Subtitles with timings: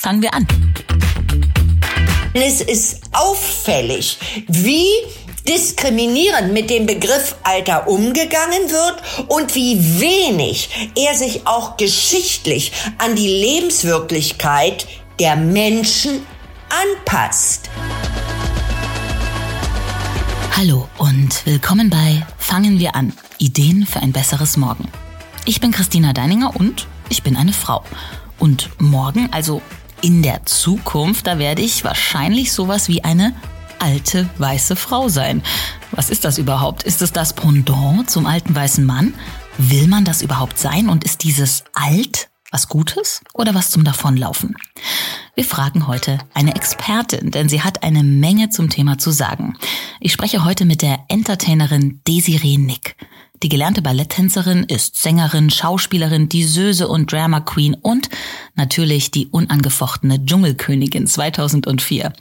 [0.00, 0.44] Fangen wir an.
[2.34, 4.18] Es ist auffällig,
[4.48, 4.88] wie
[5.48, 13.14] diskriminierend mit dem Begriff Alter umgegangen wird und wie wenig er sich auch geschichtlich an
[13.14, 14.88] die Lebenswirklichkeit
[15.20, 16.26] der Menschen
[16.68, 17.70] anpasst.
[20.56, 23.12] Hallo und willkommen bei Fangen wir an.
[23.38, 24.88] Ideen für ein besseres Morgen.
[25.44, 27.84] Ich bin Christina Deininger und ich bin eine Frau.
[28.38, 29.62] Und morgen, also
[30.00, 33.34] in der Zukunft, da werde ich wahrscheinlich sowas wie eine
[33.78, 35.42] alte weiße Frau sein.
[35.90, 36.82] Was ist das überhaupt?
[36.82, 39.14] Ist es das Pendant zum alten weißen Mann?
[39.58, 40.88] Will man das überhaupt sein?
[40.88, 44.56] Und ist dieses alt was Gutes oder was zum Davonlaufen?
[45.34, 49.56] Wir fragen heute eine Expertin, denn sie hat eine Menge zum Thema zu sagen.
[50.00, 52.96] Ich spreche heute mit der Entertainerin Desiree Nick.
[53.42, 58.08] Die gelernte Balletttänzerin ist Sängerin, Schauspielerin, Diseuse und Drama Queen und
[58.54, 62.12] natürlich die unangefochtene Dschungelkönigin 2004.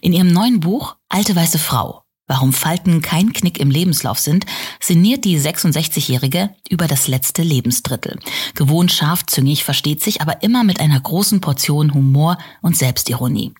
[0.00, 4.46] In ihrem neuen Buch Alte weiße Frau Warum Falten kein Knick im Lebenslauf sind,
[4.80, 8.18] sinniert die 66-Jährige über das letzte Lebensdrittel.
[8.54, 13.52] Gewohnt scharfzüngig versteht sich aber immer mit einer großen Portion Humor und Selbstironie.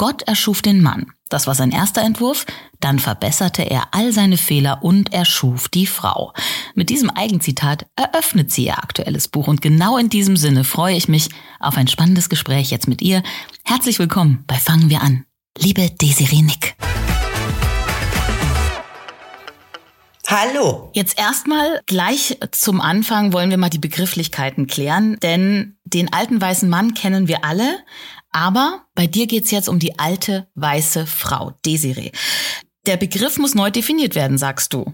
[0.00, 1.12] Gott erschuf den Mann.
[1.28, 2.46] Das war sein erster Entwurf.
[2.80, 6.32] Dann verbesserte er all seine Fehler und erschuf die Frau.
[6.74, 9.46] Mit diesem Eigenzitat eröffnet sie ihr aktuelles Buch.
[9.46, 13.22] Und genau in diesem Sinne freue ich mich auf ein spannendes Gespräch jetzt mit ihr.
[13.62, 15.26] Herzlich willkommen bei Fangen wir an.
[15.58, 16.76] Liebe Desiree Nick.
[20.26, 20.92] Hallo.
[20.94, 26.68] Jetzt erstmal gleich zum Anfang wollen wir mal die Begrifflichkeiten klären, denn den alten weißen
[26.68, 27.80] Mann kennen wir alle,
[28.30, 32.12] aber bei dir geht's jetzt um die alte weiße Frau, Desiree.
[32.86, 34.92] Der Begriff muss neu definiert werden, sagst du.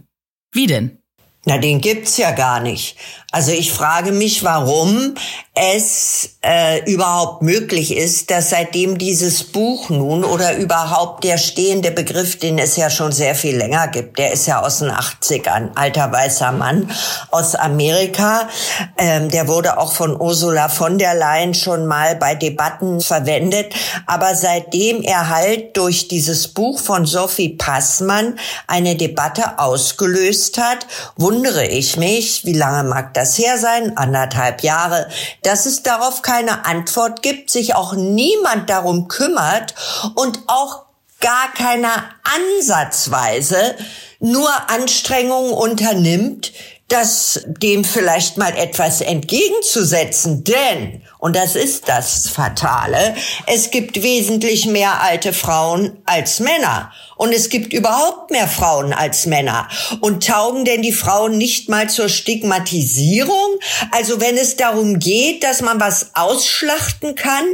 [0.53, 0.99] Wie denn?
[1.45, 2.97] Na, den gibt's ja gar nicht.
[3.31, 5.15] Also ich frage mich, warum
[5.59, 12.39] es äh, überhaupt möglich ist, dass seitdem dieses Buch nun oder überhaupt der stehende Begriff,
[12.39, 16.13] den es ja schon sehr viel länger gibt, der ist ja aus den 80ern, alter
[16.13, 16.91] weißer Mann
[17.31, 18.51] aus Amerika,
[18.99, 23.75] ähm, der wurde auch von Ursula von der Leyen schon mal bei Debatten verwendet,
[24.07, 30.87] aber seitdem er halt durch dieses Buch von Sophie Passmann eine Debatte ausgelöst hat,
[31.17, 33.97] wundere ich mich, wie lange mag das her sein?
[33.97, 35.09] Anderthalb Jahre,
[35.47, 39.75] dass es darauf keine Antwort gibt, sich auch niemand darum kümmert
[40.17, 40.87] und auch
[41.21, 42.11] gar keiner
[42.59, 43.77] ansatzweise
[44.19, 46.53] nur Anstrengungen unternimmt,
[46.89, 50.43] das dem vielleicht mal etwas entgegenzusetzen.
[50.43, 53.15] Denn, und das ist das Fatale,
[53.47, 56.93] es gibt wesentlich mehr alte Frauen als Männer.
[57.17, 59.69] Und es gibt überhaupt mehr Frauen als Männer.
[60.01, 63.59] Und taugen denn die Frauen nicht mal zur Stigmatisierung?
[63.91, 67.45] Also wenn es darum geht, dass man was ausschlachten kann,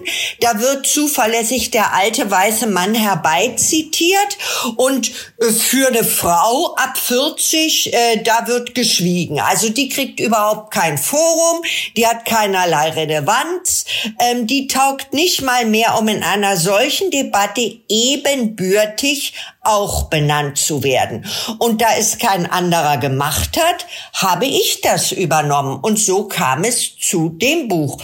[0.41, 4.39] da wird zuverlässig der alte weiße Mann herbeizitiert
[4.77, 9.41] und äh, für eine Frau ab 40, äh, da wird geschwiegen.
[9.41, 11.63] Also die kriegt überhaupt kein Forum,
[11.97, 13.85] die hat keinerlei Relevanz,
[14.19, 20.83] ähm, die taugt nicht mal mehr, um in einer solchen Debatte ebenbürtig auch benannt zu
[20.83, 21.25] werden.
[21.59, 25.79] Und da es kein anderer gemacht hat, habe ich das übernommen.
[25.81, 28.03] Und so kam es zu dem Buch.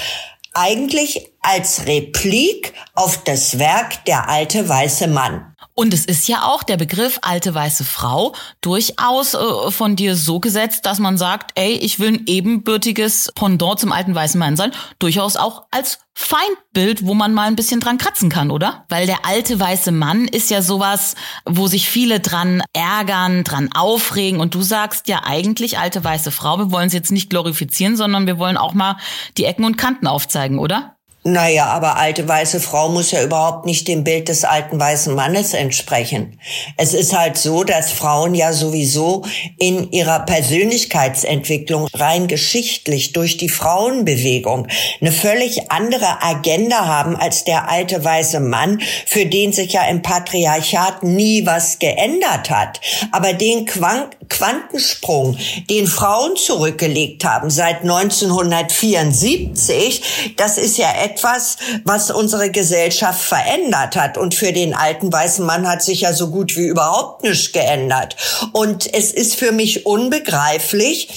[0.55, 5.55] Eigentlich als Replik auf das Werk Der alte weiße Mann.
[5.79, 10.41] Und es ist ja auch der Begriff alte weiße Frau durchaus äh, von dir so
[10.41, 14.73] gesetzt, dass man sagt, ey, ich will ein ebenbürtiges Pendant zum alten weißen Mann sein,
[14.99, 18.87] durchaus auch als Feindbild, wo man mal ein bisschen dran kratzen kann, oder?
[18.89, 24.41] Weil der alte weiße Mann ist ja sowas, wo sich viele dran ärgern, dran aufregen
[24.41, 28.27] und du sagst ja eigentlich alte weiße Frau, wir wollen es jetzt nicht glorifizieren, sondern
[28.27, 28.97] wir wollen auch mal
[29.37, 30.98] die Ecken und Kanten aufzeigen, oder?
[31.25, 35.53] Naja, aber alte weiße Frau muss ja überhaupt nicht dem Bild des alten weißen Mannes
[35.53, 36.39] entsprechen.
[36.77, 39.25] Es ist halt so, dass Frauen ja sowieso
[39.59, 44.69] in ihrer Persönlichkeitsentwicklung rein geschichtlich durch die Frauenbewegung
[45.01, 50.03] eine völlig andere Agenda haben als der alte weiße Mann, für den sich ja im
[50.03, 52.81] Patriarchat nie was geändert hat.
[53.11, 55.37] Aber den Quantensprung,
[55.69, 63.97] den Frauen zurückgelegt haben seit 1974, das ist ja etwas, etwas, was unsere Gesellschaft verändert
[63.97, 64.17] hat.
[64.17, 68.17] Und für den alten weißen Mann hat sich ja so gut wie überhaupt nichts geändert.
[68.53, 71.09] Und es ist für mich unbegreiflich,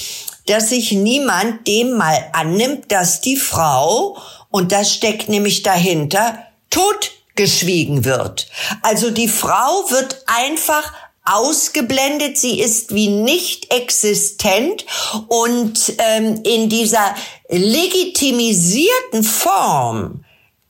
[0.48, 4.18] dass sich niemand dem mal annimmt, dass die Frau,
[4.50, 6.40] und das steckt nämlich dahinter,
[6.72, 8.48] totgeschwiegen wird.
[8.82, 10.94] Also die Frau wird einfach
[11.24, 14.86] ausgeblendet, sie ist wie nicht existent.
[15.28, 17.16] Und ähm, in dieser
[17.50, 20.24] legitimisierten Form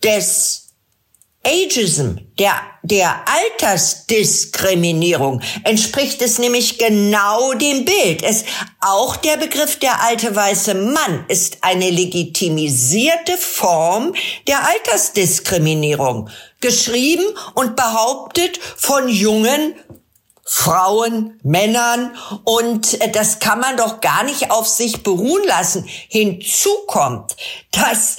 [0.03, 0.61] des
[1.43, 2.53] Ageism, der,
[2.83, 8.21] der Altersdiskriminierung, entspricht es nämlich genau dem Bild.
[8.21, 8.45] Es,
[8.79, 14.13] auch der Begriff der alte weiße Mann ist eine legitimisierte Form
[14.47, 17.25] der Altersdiskriminierung, geschrieben
[17.55, 19.73] und behauptet von jungen
[20.43, 25.85] Frauen, Männern und äh, das kann man doch gar nicht auf sich beruhen lassen.
[26.09, 27.35] Hinzu kommt,
[27.71, 28.17] dass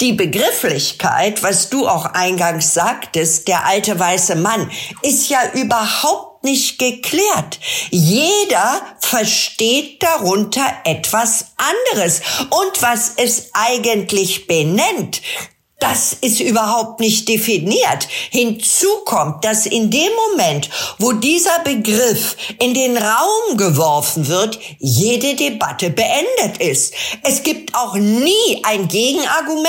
[0.00, 4.70] die Begrifflichkeit, was du auch eingangs sagtest, der alte weiße Mann,
[5.02, 7.60] ist ja überhaupt nicht geklärt.
[7.90, 11.52] Jeder versteht darunter etwas
[11.92, 12.20] anderes.
[12.50, 15.22] Und was es eigentlich benennt,
[15.84, 18.08] das ist überhaupt nicht definiert.
[18.30, 25.34] Hinzu kommt, dass in dem Moment, wo dieser Begriff in den Raum geworfen wird, jede
[25.34, 26.94] Debatte beendet ist.
[27.22, 29.68] Es gibt auch nie ein Gegenargument.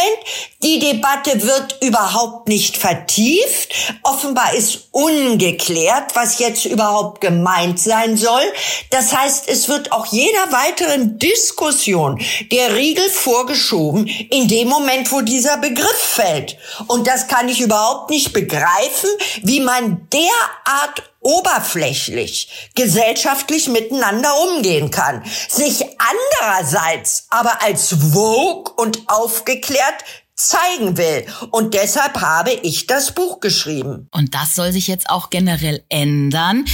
[0.64, 3.74] Die Debatte wird überhaupt nicht vertieft.
[4.04, 8.42] Offenbar ist ungeklärt, was jetzt überhaupt gemeint sein soll.
[8.90, 12.22] Das heißt, es wird auch jeder weiteren Diskussion
[12.54, 16.58] der Riegel vorgeschoben in dem Moment, wo dieser Begriff fällt.
[16.88, 19.10] Und das kann ich überhaupt nicht begreifen,
[19.44, 30.04] wie man derart oberflächlich gesellschaftlich miteinander umgehen kann, sich andererseits aber als vogue und aufgeklärt
[30.36, 31.26] zeigen will.
[31.52, 34.08] Und deshalb habe ich das Buch geschrieben.
[34.12, 36.66] Und das soll sich jetzt auch generell ändern.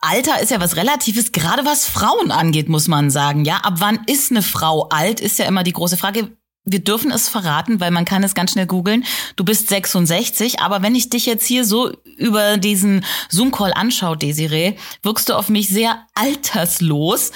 [0.00, 3.44] Alter ist ja was Relatives, gerade was Frauen angeht, muss man sagen.
[3.44, 6.36] Ja, ab wann ist eine Frau alt, ist ja immer die große Frage
[6.66, 9.04] wir dürfen es verraten, weil man kann es ganz schnell googeln.
[9.36, 14.74] Du bist 66, aber wenn ich dich jetzt hier so über diesen Zoom-Call anschaue, Desiree,
[15.02, 17.30] wirkst du auf mich sehr alterslos.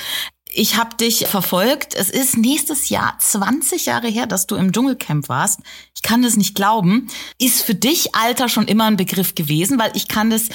[0.53, 1.95] Ich habe dich verfolgt.
[1.95, 5.61] Es ist nächstes Jahr 20 Jahre her, dass du im Dschungelcamp warst.
[5.95, 7.07] Ich kann das nicht glauben.
[7.39, 9.79] Ist für dich Alter schon immer ein Begriff gewesen?
[9.79, 10.49] Weil ich kann das,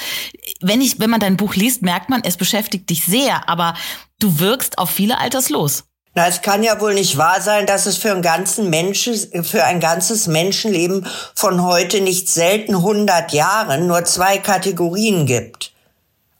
[0.60, 3.74] wenn ich, wenn man dein Buch liest, merkt man, es beschäftigt dich sehr, aber
[4.18, 5.84] du wirkst auf viele alterslos.
[6.18, 9.64] Na, es kann ja wohl nicht wahr sein, dass es für ein, ganzen Menschen, für
[9.64, 15.74] ein ganzes Menschenleben von heute nicht selten 100 Jahren nur zwei Kategorien gibt.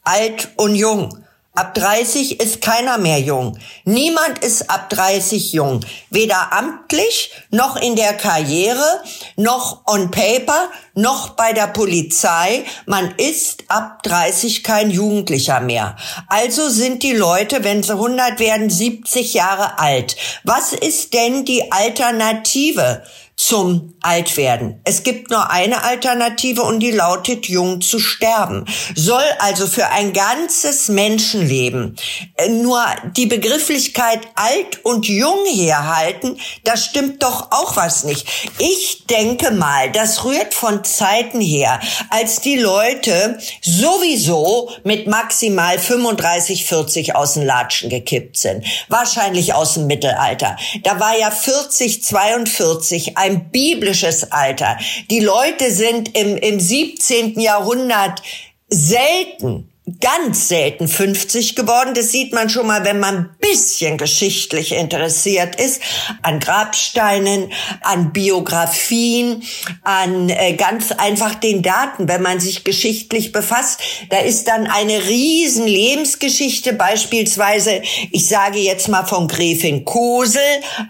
[0.03, 1.26] Alt und jung.
[1.57, 3.59] Ab 30 ist keiner mehr jung.
[3.87, 5.81] Niemand ist ab 30 jung.
[6.11, 9.03] Weder amtlich, noch in der Karriere,
[9.37, 12.63] noch on paper, noch bei der Polizei.
[12.85, 15.97] Man ist ab 30 kein Jugendlicher mehr.
[16.29, 20.15] Also sind die Leute, wenn sie 100 werden, 70 Jahre alt.
[20.45, 23.03] Was ist denn die Alternative?
[23.37, 24.81] Zum Altwerden.
[24.85, 28.65] Es gibt nur eine Alternative und die lautet jung zu sterben.
[28.95, 31.97] Soll also für ein ganzes Menschenleben
[32.37, 32.83] äh, nur
[33.15, 38.27] die Begrifflichkeit alt und jung herhalten, da stimmt doch auch was nicht.
[38.59, 46.65] Ich denke mal, das rührt von Zeiten her, als die Leute sowieso mit maximal 35,
[46.65, 48.65] 40 aus den Latschen gekippt sind.
[48.89, 50.57] Wahrscheinlich aus dem Mittelalter.
[50.85, 54.79] Da war ja 40, 42 ein biblisches Alter.
[55.11, 57.39] Die Leute sind im, im 17.
[57.41, 58.23] Jahrhundert
[58.69, 61.95] selten ganz selten 50 geworden.
[61.95, 65.81] Das sieht man schon mal, wenn man ein bisschen geschichtlich interessiert ist,
[66.23, 67.53] an Grabsteinen,
[67.83, 69.45] an Biografien,
[69.83, 73.81] an äh, ganz einfach den Daten, wenn man sich geschichtlich befasst.
[74.11, 80.41] Da ist dann eine riesen Lebensgeschichte, beispielsweise, ich sage jetzt mal von Gräfin Kosel,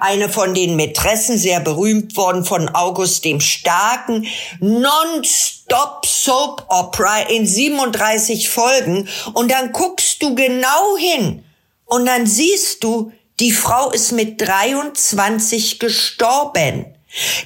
[0.00, 4.26] eine von den Mätressen, sehr berühmt worden von August dem Starken,
[4.60, 5.55] non-stop
[6.06, 11.44] Soap Opera in 37 Folgen Folgen und dann guckst du genau hin
[11.84, 16.86] und dann siehst du, die Frau ist mit 23 gestorben.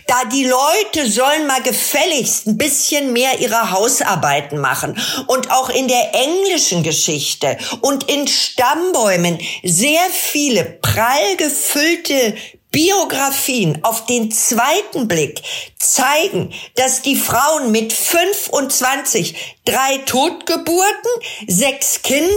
[0.06, 5.86] Da die Leute sollen mal gefälligst ein bisschen mehr ihre Hausarbeiten machen und auch in
[5.86, 12.34] der englischen Geschichte und in Stammbäumen sehr viele prall gefüllte
[12.70, 15.42] Biografien auf den zweiten Blick
[15.78, 21.10] zeigen, dass die Frauen mit 25 drei Totgeburten,
[21.48, 22.30] sechs Kinder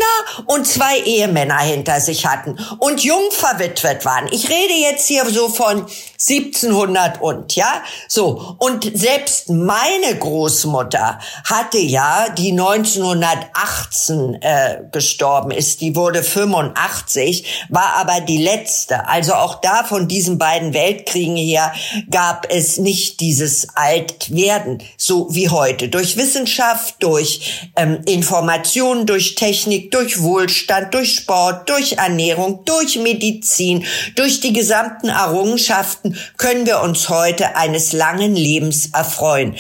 [0.48, 4.28] und zwei Ehemänner hinter sich hatten und jung verwitwet waren.
[4.32, 5.86] Ich rede jetzt hier so von
[6.28, 7.84] 1700 und, ja?
[8.08, 8.56] So.
[8.60, 17.96] Und selbst meine Großmutter hatte ja, die 1918 äh, gestorben ist, die wurde 85, war
[17.98, 19.08] aber die letzte.
[19.08, 21.74] Also auch da von diesen beiden Weltkriegen her
[22.10, 25.90] gab es nicht dieses Altwerden, so wie heute.
[25.90, 33.86] Durch Wissenschaft, durch ähm, Informationen, durch Technik, durch Wohlstand, durch Sport, durch Ernährung, durch Medizin,
[34.16, 39.56] durch die gesamten Errungenschaften können wir uns heute eines langen Lebens erfreuen.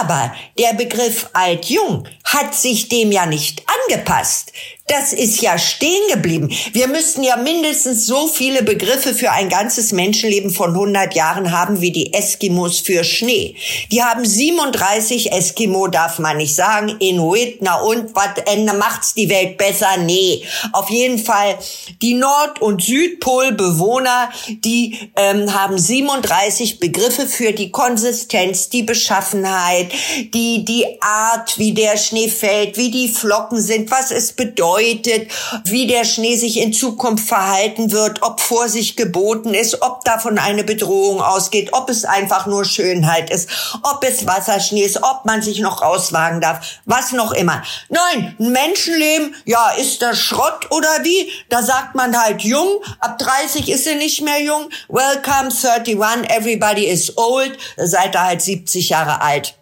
[0.00, 4.52] Aber der Begriff alt-jung hat sich dem ja nicht angepasst.
[4.88, 6.50] Das ist ja stehen geblieben.
[6.72, 11.80] Wir müssten ja mindestens so viele Begriffe für ein ganzes Menschenleben von 100 Jahren haben
[11.80, 13.54] wie die Eskimos für Schnee.
[13.92, 19.30] Die haben 37 Eskimo, darf man nicht sagen, Inuit, na und, was Ende macht's die
[19.30, 19.96] Welt besser?
[19.98, 20.44] Nee.
[20.72, 21.58] Auf jeden Fall,
[22.02, 29.92] die Nord- und Südpolbewohner, die ähm, haben 37 Begriffe für die Konsistenz, die Beschaffenheit,
[30.34, 35.30] die, die Art, wie der Schnee fällt, wie die Flocken sind, was es bedeutet bedeutet,
[35.64, 40.64] wie der Schnee sich in Zukunft verhalten wird, ob Vorsicht geboten ist, ob davon eine
[40.64, 43.48] Bedrohung ausgeht, ob es einfach nur Schönheit ist,
[43.82, 47.62] ob es Wasserschnee ist, ob man sich noch rauswagen darf, was noch immer.
[47.88, 51.30] Nein, ein Menschenleben, ja, ist das Schrott oder wie?
[51.48, 54.68] Da sagt man halt jung, ab 30 ist sie nicht mehr jung.
[54.88, 57.56] Welcome 31, everybody is old.
[57.76, 59.54] Seid ihr halt 70 Jahre alt.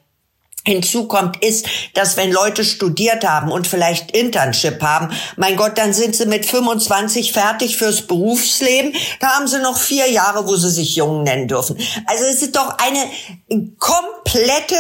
[0.67, 5.93] Hinzu kommt ist, dass wenn Leute studiert haben und vielleicht Internship haben, mein Gott, dann
[5.95, 8.93] sind sie mit 25 fertig fürs Berufsleben.
[9.21, 11.79] Da haben sie noch vier Jahre, wo sie sich jung nennen dürfen.
[12.07, 13.11] Also es ist doch eine
[13.79, 14.77] komplette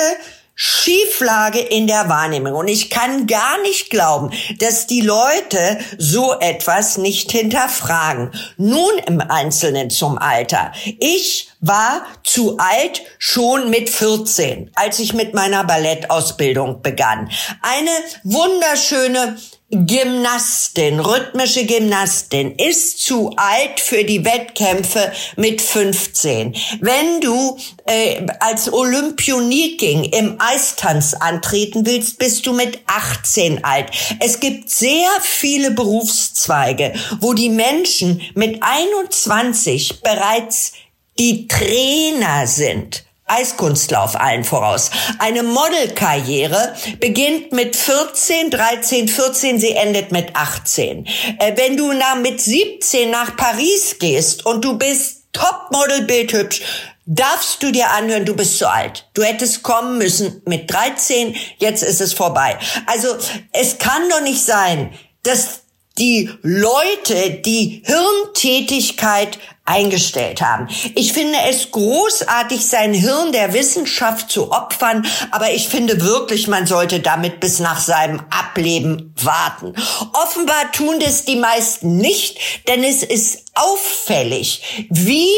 [0.62, 2.52] Schieflage in der Wahrnehmung.
[2.52, 8.30] Und ich kann gar nicht glauben, dass die Leute so etwas nicht hinterfragen.
[8.58, 10.72] Nun im Einzelnen zum Alter.
[10.98, 17.30] Ich war zu alt schon mit 14, als ich mit meiner Ballettausbildung begann.
[17.62, 17.90] Eine
[18.24, 19.38] wunderschöne
[19.72, 26.56] Gymnastin, rhythmische Gymnastin, ist zu alt für die Wettkämpfe mit 15.
[26.80, 33.92] Wenn du äh, als Olympioniking im Eistanz antreten willst, bist du mit 18 alt.
[34.18, 40.72] Es gibt sehr viele Berufszweige, wo die Menschen mit 21 bereits
[41.16, 44.90] die Trainer sind Eiskunstlauf allen voraus.
[45.18, 51.06] Eine Modelkarriere beginnt mit 14, 13, 14, sie endet mit 18.
[51.38, 56.62] Äh, wenn du nach, mit 17 nach Paris gehst und du bist Topmodel bildhübsch,
[57.06, 59.08] darfst du dir anhören, du bist zu alt.
[59.14, 62.58] Du hättest kommen müssen mit 13, jetzt ist es vorbei.
[62.86, 63.08] Also
[63.52, 65.62] es kann doch nicht sein, dass
[66.00, 69.38] die Leute die Hirntätigkeit
[69.70, 70.68] eingestellt haben.
[70.96, 76.66] Ich finde es großartig, sein Hirn der Wissenschaft zu opfern, aber ich finde wirklich, man
[76.66, 79.74] sollte damit bis nach seinem Ableben warten.
[80.12, 85.28] Offenbar tun das die meisten nicht, denn es ist auffällig, wie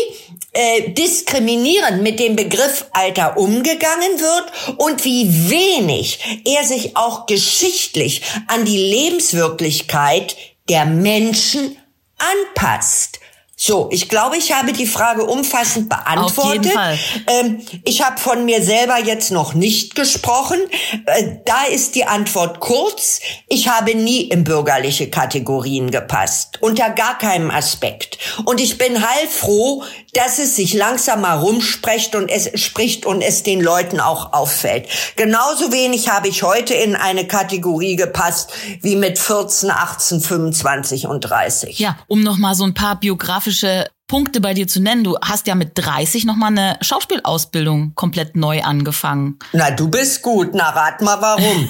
[0.52, 8.22] äh, diskriminierend mit dem Begriff Alter umgegangen wird und wie wenig er sich auch geschichtlich
[8.48, 10.36] an die Lebenswirklichkeit
[10.68, 11.76] der Menschen
[12.18, 13.20] anpasst.
[13.64, 16.34] So, ich glaube, ich habe die Frage umfassend beantwortet.
[16.36, 16.98] Auf jeden Fall.
[17.28, 20.58] Ähm, ich habe von mir selber jetzt noch nicht gesprochen.
[21.06, 23.20] Äh, da ist die Antwort kurz.
[23.46, 26.58] Ich habe nie in bürgerliche Kategorien gepasst.
[26.60, 28.18] Unter gar keinem Aspekt.
[28.46, 33.44] Und ich bin heilfroh, dass es sich langsam mal rumspricht und es spricht und es
[33.44, 34.88] den Leuten auch auffällt.
[35.14, 38.50] Genauso wenig habe ich heute in eine Kategorie gepasst
[38.80, 41.78] wie mit 14, 18, 25 und 30.
[41.78, 45.04] Ja, um noch mal so ein paar biografische spezifische Punkte bei dir zu nennen.
[45.04, 49.38] Du hast ja mit 30 nochmal eine Schauspielausbildung komplett neu angefangen.
[49.52, 50.50] Na, du bist gut.
[50.52, 51.68] Na, rat mal warum.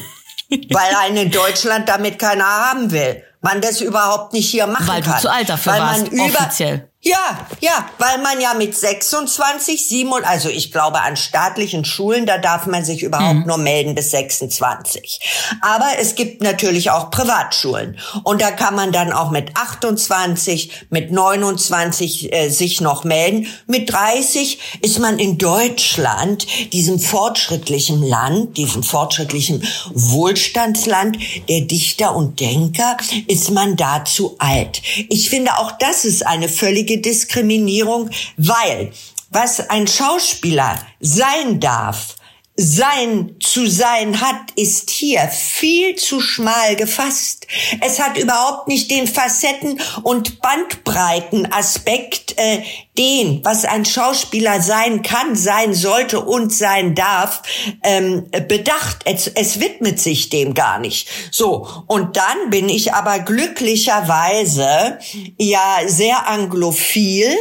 [0.70, 3.22] Weil einen in Deutschland damit keiner haben will.
[3.40, 5.12] Man das überhaupt nicht hier machen Weil kann.
[5.12, 6.91] Weil du zu alt dafür Weil warst, man über offiziell.
[7.04, 12.38] Ja, ja, weil man ja mit 26, 7, also ich glaube an staatlichen Schulen, da
[12.38, 13.46] darf man sich überhaupt mhm.
[13.46, 15.18] nur melden bis 26.
[15.62, 21.10] Aber es gibt natürlich auch Privatschulen und da kann man dann auch mit 28, mit
[21.10, 23.48] 29 äh, sich noch melden.
[23.66, 31.18] Mit 30 ist man in Deutschland, diesem fortschrittlichen Land, diesem fortschrittlichen Wohlstandsland
[31.48, 34.82] der Dichter und Denker, ist man dazu alt.
[35.08, 38.92] Ich finde auch das ist eine völlige völlige Diskriminierung, weil
[39.30, 42.16] was ein Schauspieler sein darf,
[42.54, 47.46] sein zu sein hat, ist hier viel zu schmal gefasst.
[47.80, 52.62] Es hat überhaupt nicht den Facetten- und Bandbreitenaspekt, äh,
[52.98, 57.42] den, was ein Schauspieler sein kann, sein sollte und sein darf,
[57.82, 58.98] ähm, bedacht.
[59.06, 61.08] Es, es widmet sich dem gar nicht.
[61.30, 64.98] So, und dann bin ich aber glücklicherweise
[65.38, 67.34] ja sehr anglophil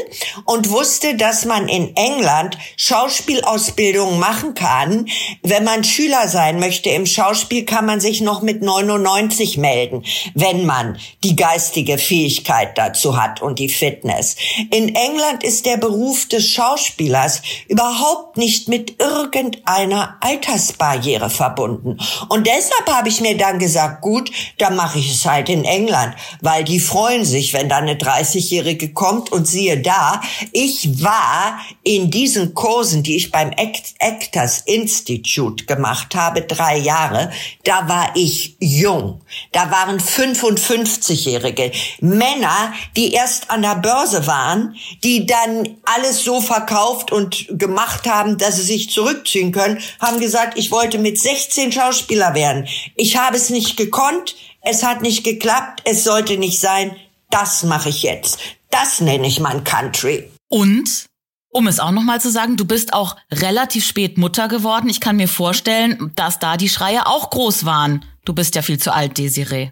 [0.45, 5.07] und wusste, dass man in England Schauspielausbildung machen kann.
[5.43, 10.65] Wenn man Schüler sein möchte im Schauspiel, kann man sich noch mit 99 melden, wenn
[10.65, 14.37] man die geistige Fähigkeit dazu hat und die Fitness.
[14.71, 21.97] In England ist der Beruf des Schauspielers überhaupt nicht mit irgendeiner Altersbarriere verbunden.
[22.29, 26.15] Und deshalb habe ich mir dann gesagt, gut, dann mache ich es halt in England,
[26.41, 30.21] weil die freuen sich, wenn da eine 30-Jährige kommt und siehe da,
[30.51, 37.31] ich war in diesen Kursen, die ich beim Actors Institute gemacht habe, drei Jahre,
[37.63, 39.21] da war ich jung.
[39.51, 47.11] Da waren 55-Jährige, Männer, die erst an der Börse waren, die dann alles so verkauft
[47.11, 52.33] und gemacht haben, dass sie sich zurückziehen können, haben gesagt, ich wollte mit 16 Schauspieler
[52.33, 52.67] werden.
[52.95, 56.95] Ich habe es nicht gekonnt, es hat nicht geklappt, es sollte nicht sein,
[57.29, 58.39] das mache ich jetzt.
[58.69, 60.29] Das nenne ich mein Country.
[60.49, 61.05] Und
[61.49, 64.89] um es auch nochmal zu sagen, du bist auch relativ spät Mutter geworden.
[64.89, 68.05] Ich kann mir vorstellen, dass da die Schreie auch groß waren.
[68.25, 69.71] Du bist ja viel zu alt, Desiree.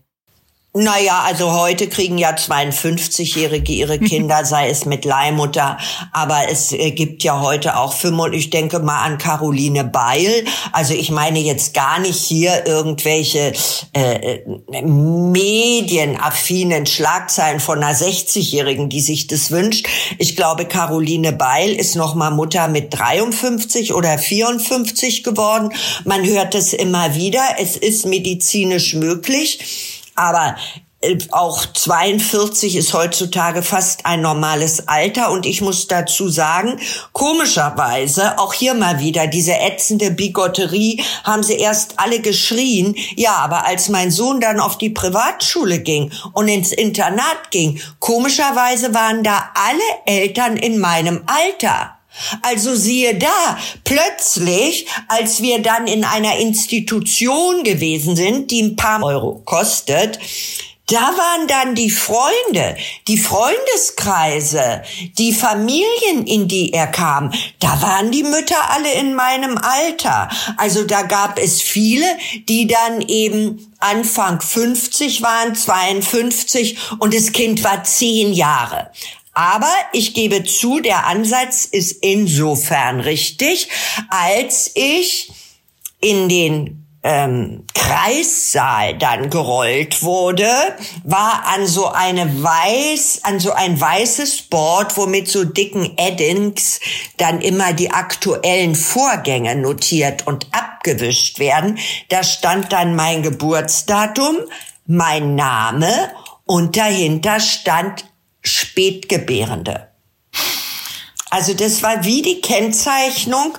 [0.76, 5.80] Naja, also heute kriegen ja 52-Jährige ihre Kinder, sei es mit Leihmutter,
[6.14, 10.46] aber es äh, gibt ja heute auch fünf, und ich denke mal an Caroline Beil.
[10.72, 13.54] Also ich meine jetzt gar nicht hier irgendwelche
[13.94, 14.44] äh, äh
[14.84, 19.88] medienaffinen Schlagzeilen von einer 60-Jährigen, die sich das wünscht.
[20.20, 25.74] Ich glaube, Caroline Beil ist noch mal Mutter mit 53 oder 54 geworden.
[26.04, 27.42] Man hört es immer wieder.
[27.58, 29.99] Es ist medizinisch möglich.
[30.20, 30.58] Aber
[31.02, 36.78] äh, auch 42 ist heutzutage fast ein normales Alter und ich muss dazu sagen,
[37.14, 42.96] komischerweise, auch hier mal wieder diese ätzende Bigotterie, haben sie erst alle geschrien.
[43.16, 48.94] Ja, aber als mein Sohn dann auf die Privatschule ging und ins Internat ging, komischerweise
[48.94, 49.80] waren da alle
[50.20, 51.99] Eltern in meinem Alter.
[52.42, 59.04] Also siehe da, plötzlich, als wir dann in einer Institution gewesen sind, die ein paar
[59.04, 60.20] Euro kostet,
[60.90, 62.76] da waren dann die Freunde,
[63.08, 64.82] die Freundeskreise,
[65.20, 67.32] die Familien, in die er kam.
[67.60, 70.30] Da waren die Mütter alle in meinem Alter.
[70.58, 72.06] Also da gab es viele,
[72.48, 78.90] die dann eben Anfang 50 waren, 52 und das Kind war zehn Jahre.
[79.34, 83.70] Aber ich gebe zu, der Ansatz ist insofern richtig,
[84.10, 85.32] als ich
[86.02, 90.50] in den ähm, Kreissaal dann gerollt wurde,
[91.04, 96.82] war an so eine weiß, an so ein weißes Board, wo mit so dicken Eddings
[97.18, 101.78] dann immer die aktuellen Vorgänge notiert und abgewischt werden.
[102.10, 104.36] Da stand dann mein Geburtsdatum,
[104.86, 106.12] mein Name
[106.46, 108.06] und dahinter stand
[108.42, 109.90] Spätgebärende.
[111.30, 113.58] Also das war wie die Kennzeichnung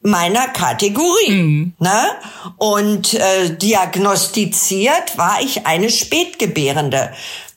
[0.00, 1.30] meiner Kategorie.
[1.30, 1.72] Mhm.
[1.78, 2.10] Ne?
[2.56, 7.12] Und äh, diagnostiziert war ich eine Spätgebärende.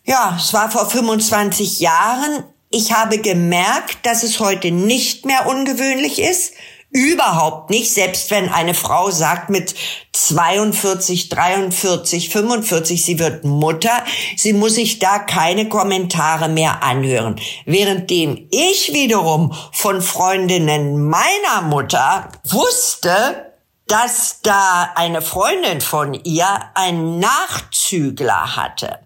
[0.05, 2.43] Ja, es war vor 25 Jahren.
[2.69, 6.53] Ich habe gemerkt, dass es heute nicht mehr ungewöhnlich ist,
[6.93, 9.75] Überhaupt nicht, selbst wenn eine Frau sagt mit
[10.11, 14.03] 42, 43, 45, sie wird Mutter,
[14.35, 17.39] sie muss sich da keine Kommentare mehr anhören.
[17.65, 23.53] Währenddem ich wiederum von Freundinnen meiner Mutter wusste,
[23.87, 28.99] dass da eine Freundin von ihr einen Nachzügler hatte.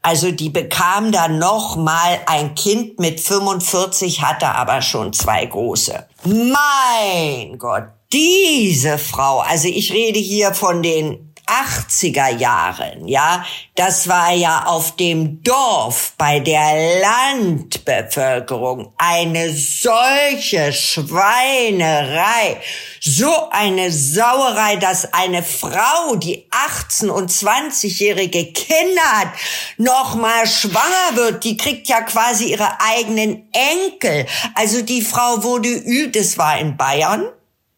[0.00, 6.06] Also die bekam dann noch mal ein Kind mit 45, hatte aber schon zwei große.
[6.26, 13.44] Mein Gott, diese Frau, also ich rede hier von den 80er Jahren, ja,
[13.76, 22.60] das war ja auf dem Dorf bei der Landbevölkerung eine solche Schweinerei,
[23.00, 29.28] so eine Sauerei, dass eine Frau, die 18 und 20-jährige Kinder hat,
[29.76, 34.26] noch mal schwanger wird, die kriegt ja quasi ihre eigenen Enkel.
[34.54, 37.28] Also die Frau wurde übt, es war in Bayern,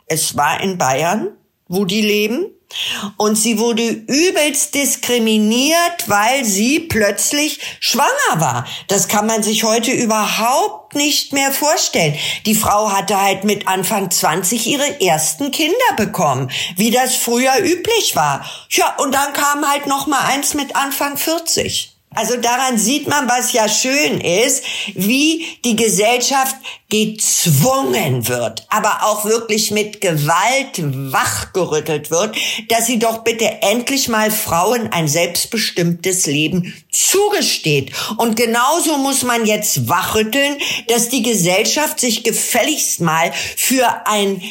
[0.06, 1.36] es war in Bayern,
[1.68, 2.46] wo die leben
[3.16, 8.66] und sie wurde übelst diskriminiert, weil sie plötzlich schwanger war.
[8.88, 12.14] Das kann man sich heute überhaupt nicht mehr vorstellen.
[12.46, 18.14] Die Frau hatte halt mit Anfang 20 ihre ersten Kinder bekommen, wie das früher üblich
[18.16, 18.44] war.
[18.70, 21.97] Ja, und dann kam halt noch mal eins mit Anfang 40.
[22.14, 26.56] Also daran sieht man, was ja schön ist, wie die Gesellschaft
[26.88, 30.80] gezwungen wird, aber auch wirklich mit Gewalt
[31.12, 32.34] wachgerüttelt wird,
[32.68, 37.92] dass sie doch bitte endlich mal Frauen ein selbstbestimmtes Leben zugesteht.
[38.16, 40.56] Und genauso muss man jetzt wachrütteln,
[40.88, 44.42] dass die Gesellschaft sich gefälligst mal für ein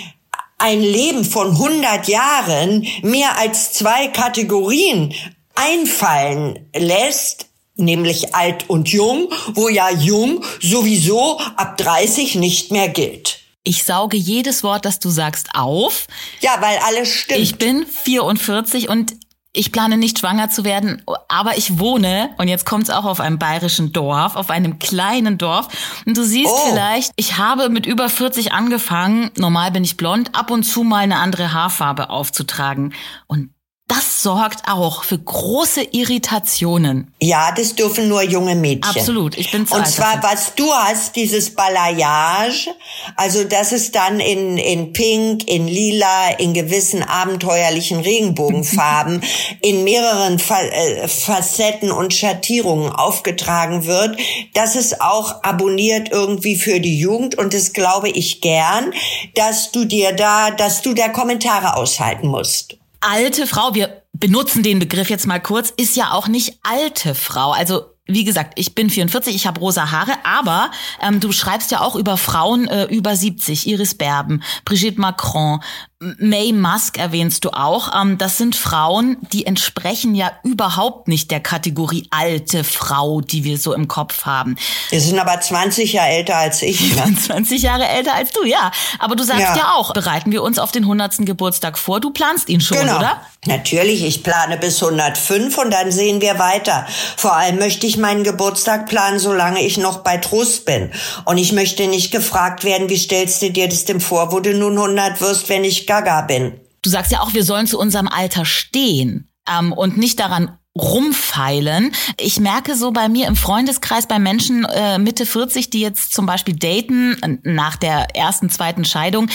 [0.59, 5.13] ein Leben von 100 Jahren mehr als zwei Kategorien
[5.53, 7.46] einfallen lässt,
[7.77, 13.39] nämlich alt und jung, wo ja jung sowieso ab 30 nicht mehr gilt.
[13.63, 16.07] Ich sauge jedes Wort, das du sagst, auf.
[16.39, 17.41] Ja, weil alles stimmt.
[17.41, 19.13] Ich bin 44 und
[19.57, 23.19] ich plane nicht schwanger zu werden, aber ich wohne, und jetzt kommt es auch auf
[23.19, 25.67] einem bayerischen Dorf, auf einem kleinen Dorf.
[26.05, 26.69] Und du siehst oh.
[26.69, 30.99] vielleicht, ich habe mit über 40 angefangen, normal bin ich blond, ab und zu mal
[30.99, 32.93] eine andere Haarfarbe aufzutragen.
[33.25, 33.49] Und
[33.87, 37.13] das sorgt auch für große Irritationen.
[37.21, 38.97] Ja, das dürfen nur junge Mädchen.
[38.97, 42.75] Absolut, ich bin zu Und zwar, was du hast, dieses Balayage,
[43.15, 49.23] also das ist dann in, in Pink, in Lila, in gewissen abenteuerlichen Regenbogenfarben,
[49.61, 54.19] in mehreren Fa äh, Facetten und Schattierungen aufgetragen wird.
[54.53, 58.91] Das ist auch abonniert irgendwie für die Jugend und das glaube ich gern,
[59.35, 64.79] dass du dir da, dass du da Kommentare aushalten musst alte Frau, wir benutzen den
[64.79, 67.51] Begriff jetzt mal kurz, ist ja auch nicht alte Frau.
[67.51, 71.81] Also wie gesagt, ich bin 44, ich habe rosa Haare, aber ähm, du schreibst ja
[71.81, 75.59] auch über Frauen äh, über 70, Iris Berben, Brigitte Macron,
[75.99, 77.99] May Musk erwähnst du auch.
[77.99, 83.57] Ähm, das sind Frauen, die entsprechen ja überhaupt nicht der Kategorie alte Frau, die wir
[83.57, 84.57] so im Kopf haben.
[84.91, 86.95] Die sind aber 20 Jahre älter als ich.
[86.95, 87.15] Ne?
[87.15, 88.71] 20 Jahre älter als du, ja.
[88.99, 89.57] Aber du sagst ja.
[89.57, 89.73] ja.
[89.73, 91.25] auch, bereiten wir uns auf den 100.
[91.25, 91.99] Geburtstag vor.
[91.99, 92.97] Du planst ihn schon, genau.
[92.97, 93.19] oder?
[93.47, 96.85] Natürlich, ich plane bis 105 und dann sehen wir weiter.
[97.15, 100.91] Vor allem möchte ich meinen Geburtstag planen, solange ich noch bei Trost bin.
[101.25, 104.53] Und ich möchte nicht gefragt werden, wie stellst du dir das denn vor, wo du
[104.53, 106.59] nun 100 wirst, wenn ich gaga bin.
[106.81, 111.91] Du sagst ja auch, wir sollen zu unserem Alter stehen ähm, und nicht daran rumfeilen.
[112.19, 116.25] Ich merke so bei mir im Freundeskreis bei Menschen äh, Mitte 40, die jetzt zum
[116.25, 119.27] Beispiel daten äh, nach der ersten, zweiten Scheidung,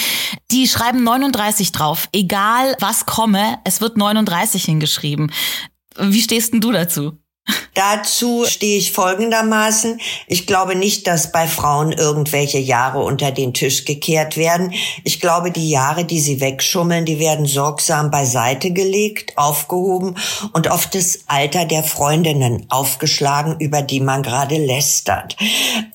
[0.50, 2.08] die schreiben 39 drauf.
[2.12, 5.32] Egal was komme, es wird 39 hingeschrieben.
[5.98, 7.18] Wie stehst denn du dazu?
[7.74, 9.98] Dazu stehe ich folgendermaßen.
[10.26, 14.74] Ich glaube nicht, dass bei Frauen irgendwelche Jahre unter den Tisch gekehrt werden.
[15.04, 20.16] Ich glaube, die Jahre, die sie wegschummeln, die werden sorgsam beiseite gelegt, aufgehoben
[20.52, 25.36] und auf das Alter der Freundinnen aufgeschlagen, über die man gerade lästert.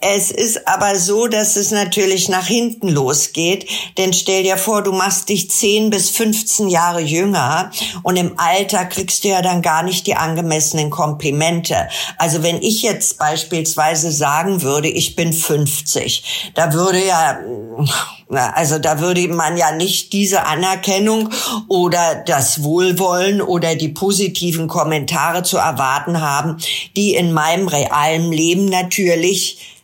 [0.01, 3.69] Es ist aber so, dass es natürlich nach hinten losgeht.
[3.99, 8.85] Denn stell dir vor, du machst dich 10 bis 15 Jahre jünger und im Alter
[8.85, 11.87] kriegst du ja dann gar nicht die angemessenen Komplimente Komplimente.
[12.17, 17.39] Also wenn ich jetzt beispielsweise sagen würde, ich bin 50, da würde ja,
[18.29, 21.29] also da würde man ja nicht diese Anerkennung
[21.67, 26.57] oder das Wohlwollen oder die positiven Kommentare zu erwarten haben,
[26.95, 29.76] die in meinem realen Leben natürlich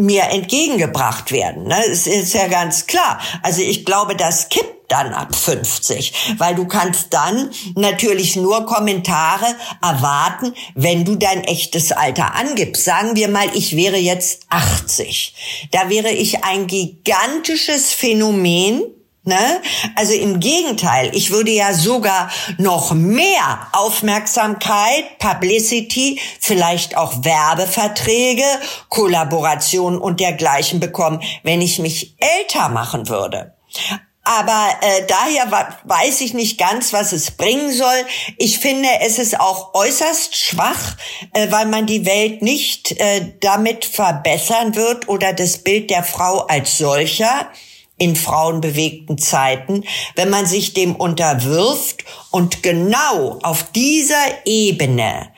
[0.00, 1.64] mir entgegengebracht werden.
[1.64, 1.76] Ne?
[1.88, 3.20] Das ist ja ganz klar.
[3.42, 9.46] Also ich glaube, das kippt dann ab 50, weil du kannst dann natürlich nur Kommentare
[9.80, 12.84] erwarten, wenn du dein echtes Alter angibst.
[12.84, 15.68] Sagen wir mal, ich wäre jetzt 80.
[15.70, 18.82] Da wäre ich ein gigantisches Phänomen,
[19.22, 19.60] Ne?
[19.96, 28.46] Also im Gegenteil, ich würde ja sogar noch mehr Aufmerksamkeit, Publicity, vielleicht auch Werbeverträge,
[28.88, 33.54] Kollaborationen und dergleichen bekommen, wenn ich mich älter machen würde.
[34.24, 38.06] Aber äh, daher weiß ich nicht ganz, was es bringen soll.
[38.38, 40.96] Ich finde, es ist auch äußerst schwach,
[41.34, 46.46] äh, weil man die Welt nicht äh, damit verbessern wird oder das Bild der Frau
[46.46, 47.48] als solcher
[48.00, 49.84] in frauenbewegten Zeiten,
[50.16, 55.28] wenn man sich dem unterwirft und genau auf dieser Ebene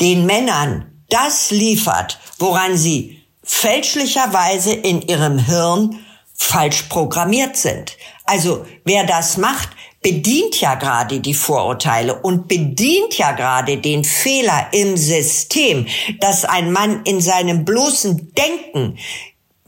[0.00, 7.96] den Männern das liefert, woran sie fälschlicherweise in ihrem Hirn falsch programmiert sind.
[8.24, 9.70] Also wer das macht,
[10.02, 15.86] bedient ja gerade die Vorurteile und bedient ja gerade den Fehler im System,
[16.20, 18.98] dass ein Mann in seinem bloßen Denken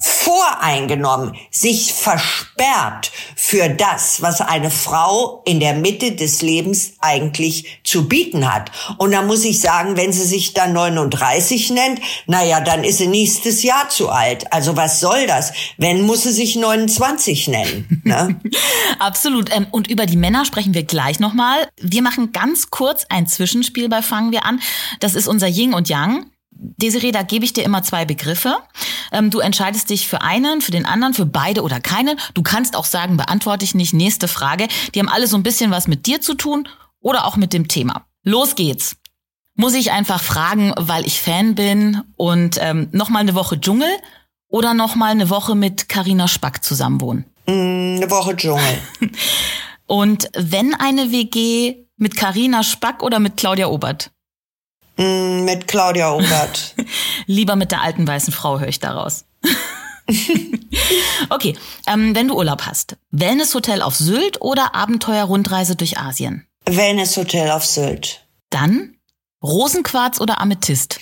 [0.07, 8.09] voreingenommen sich versperrt für das, was eine Frau in der Mitte des Lebens eigentlich zu
[8.09, 8.71] bieten hat.
[8.99, 13.07] Und da muss ich sagen, wenn sie sich dann 39 nennt, naja, dann ist sie
[13.07, 14.53] nächstes Jahr zu alt.
[14.53, 15.53] Also was soll das?
[15.77, 18.03] Wenn muss sie sich 29 nennen.
[18.05, 18.41] Ne?
[18.99, 19.55] Absolut.
[19.55, 21.69] Ähm, und über die Männer sprechen wir gleich nochmal.
[21.81, 24.61] Wir machen ganz kurz ein Zwischenspiel bei Fangen wir an.
[25.01, 26.27] Das ist unser Yin und Yang.
[26.59, 28.57] Desiree, da gebe ich dir immer zwei Begriffe.
[29.13, 32.19] Ähm, du entscheidest dich für einen, für den anderen, für beide oder keinen.
[32.35, 33.95] Du kannst auch sagen, beantworte ich nicht.
[33.95, 34.69] Nächste Frage.
[34.95, 36.69] Die haben alle so ein bisschen was mit dir zu tun
[37.01, 38.07] oder auch mit dem Thema.
[38.23, 38.97] Los geht's.
[39.55, 43.89] Muss ich einfach fragen, weil ich Fan bin und ähm, noch mal eine Woche Dschungel
[44.49, 47.25] oder noch mal eine Woche mit Karina Spack zusammenwohnen?
[47.47, 48.79] Mm, eine Woche Dschungel.
[49.87, 54.11] und wenn eine WG mit Karina Spack oder mit Claudia Obert?
[54.97, 56.75] Mm, mit Claudia Obert.
[57.27, 59.25] Lieber mit der alten weißen Frau höre ich daraus.
[61.31, 61.57] okay,
[61.87, 66.47] ähm, wenn du Urlaub hast, Wellnesshotel auf Sylt oder Abenteuer-Rundreise durch Asien?
[66.65, 68.27] Wellnesshotel auf Sylt.
[68.51, 68.97] Dann
[69.43, 70.99] Rosenquarz oder Amethyst?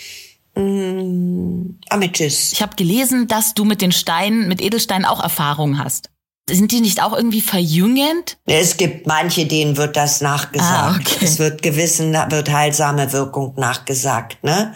[0.55, 2.53] Mm, Amethyst.
[2.53, 6.11] Ich habe gelesen, dass du mit den Steinen, mit Edelsteinen auch Erfahrungen hast.
[6.49, 8.37] Sind die nicht auch irgendwie verjüngend?
[8.45, 10.71] Es gibt manche, denen wird das nachgesagt.
[10.71, 11.25] Ah, okay.
[11.25, 14.75] Es wird gewissen, wird heilsame Wirkung nachgesagt, ne?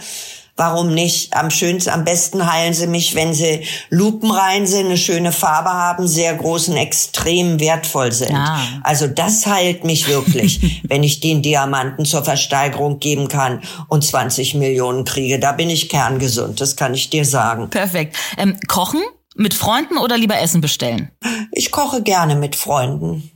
[0.57, 1.37] Warum nicht?
[1.37, 6.09] Am schönsten, am besten heilen sie mich, wenn sie lupenrein sind, eine schöne Farbe haben,
[6.09, 8.35] sehr großen, extrem wertvoll sind.
[8.35, 8.59] Ah.
[8.83, 14.55] Also das heilt mich wirklich, wenn ich den Diamanten zur Versteigerung geben kann und 20
[14.55, 15.39] Millionen kriege.
[15.39, 17.71] Da bin ich kerngesund, das kann ich dir sagen.
[17.71, 18.17] Perfekt.
[18.37, 19.03] Ähm, kochen?
[19.41, 21.13] Mit Freunden oder lieber Essen bestellen?
[21.53, 23.31] Ich koche gerne mit Freunden.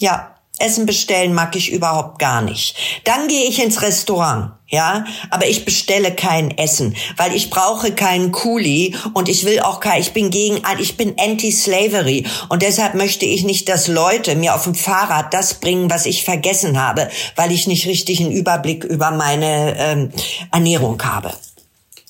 [0.00, 2.76] Ja, Essen bestellen mag ich überhaupt gar nicht.
[3.04, 8.32] Dann gehe ich ins Restaurant, ja, aber ich bestelle kein Essen, weil ich brauche keinen
[8.32, 13.24] Kuli und ich will auch kein, ich bin gegen, ich bin anti-slavery und deshalb möchte
[13.24, 17.52] ich nicht, dass Leute mir auf dem Fahrrad das bringen, was ich vergessen habe, weil
[17.52, 20.10] ich nicht richtig einen Überblick über meine ähm,
[20.50, 21.32] Ernährung habe.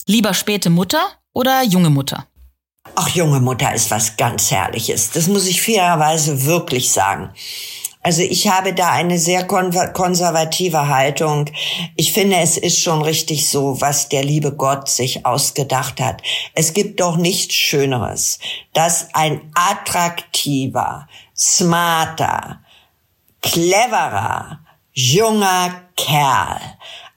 [0.07, 1.03] Lieber späte Mutter
[1.35, 2.27] oder junge Mutter?
[2.95, 5.11] Ach, junge Mutter ist was ganz Herrliches.
[5.11, 7.33] Das muss ich fairerweise wirklich sagen.
[8.03, 11.51] Also ich habe da eine sehr konservative Haltung.
[11.97, 16.23] Ich finde, es ist schon richtig so, was der liebe Gott sich ausgedacht hat.
[16.55, 18.39] Es gibt doch nichts Schöneres,
[18.73, 22.61] dass ein attraktiver, smarter,
[23.43, 24.61] cleverer,
[24.93, 26.61] junger Kerl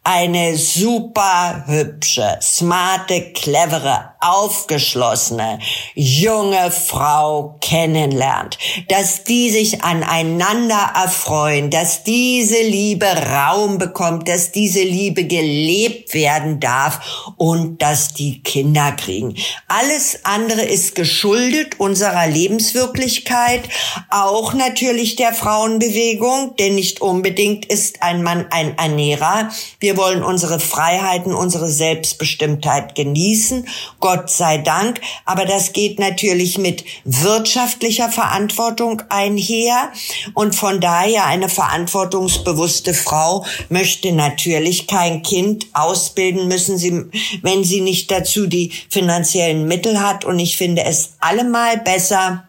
[0.03, 5.59] eine super hübsche, smarte, clevere, aufgeschlossene,
[5.95, 8.57] junge Frau kennenlernt,
[8.87, 16.59] dass die sich aneinander erfreuen, dass diese Liebe Raum bekommt, dass diese Liebe gelebt werden
[16.59, 19.35] darf und dass die Kinder kriegen.
[19.67, 23.67] Alles andere ist geschuldet unserer Lebenswirklichkeit,
[24.09, 29.49] auch natürlich der Frauenbewegung, denn nicht unbedingt ist ein Mann ein Ernährer.
[29.79, 33.67] Wir wollen unsere Freiheiten, unsere Selbstbestimmtheit genießen,
[33.99, 35.01] Gott sei Dank.
[35.25, 39.91] Aber das geht natürlich mit wirtschaftlicher Verantwortung einher.
[40.33, 47.05] Und von daher eine verantwortungsbewusste Frau möchte natürlich kein Kind ausbilden müssen, sie,
[47.41, 50.25] wenn sie nicht dazu die finanziellen Mittel hat.
[50.25, 52.45] Und ich finde es allemal besser,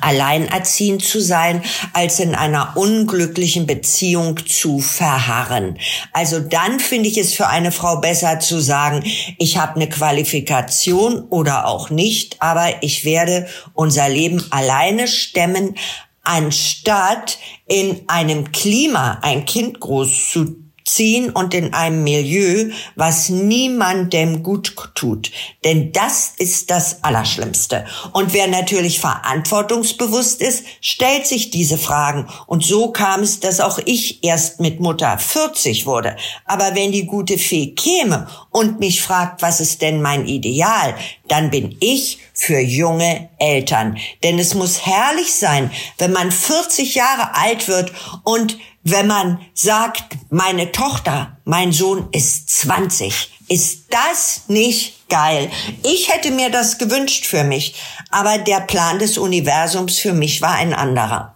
[0.00, 5.78] alleinerziehend zu sein, als in einer unglücklichen Beziehung zu verharren.
[6.12, 9.04] Also dann finde ich es für eine Frau besser zu sagen,
[9.38, 15.74] ich habe eine Qualifikation oder auch nicht, aber ich werde unser Leben alleine stemmen,
[16.22, 24.42] anstatt in einem Klima ein Kind groß zu ziehen und in einem Milieu, was niemandem
[24.42, 25.30] gut tut.
[25.64, 27.84] Denn das ist das Allerschlimmste.
[28.12, 32.26] Und wer natürlich verantwortungsbewusst ist, stellt sich diese Fragen.
[32.46, 36.16] Und so kam es, dass auch ich erst mit Mutter 40 wurde.
[36.44, 40.94] Aber wenn die gute Fee käme und mich fragt, was ist denn mein Ideal,
[41.28, 43.98] dann bin ich für junge Eltern.
[44.22, 47.92] Denn es muss herrlich sein, wenn man 40 Jahre alt wird
[48.24, 48.58] und
[48.90, 53.32] wenn man sagt, meine Tochter, mein Sohn ist 20.
[53.48, 55.50] Ist das nicht geil?
[55.82, 57.74] Ich hätte mir das gewünscht für mich,
[58.10, 61.34] aber der Plan des Universums für mich war ein anderer.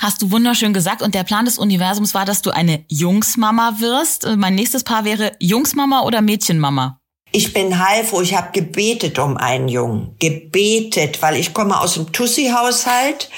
[0.00, 1.02] Hast du wunderschön gesagt.
[1.02, 4.28] Und der Plan des Universums war, dass du eine Jungsmama wirst.
[4.36, 6.97] Mein nächstes Paar wäre Jungsmama oder Mädchenmama?
[7.30, 10.16] Ich bin heilfroh, ich habe gebetet um einen Jungen.
[10.18, 13.28] Gebetet, weil ich komme aus dem Tussi-Haushalt.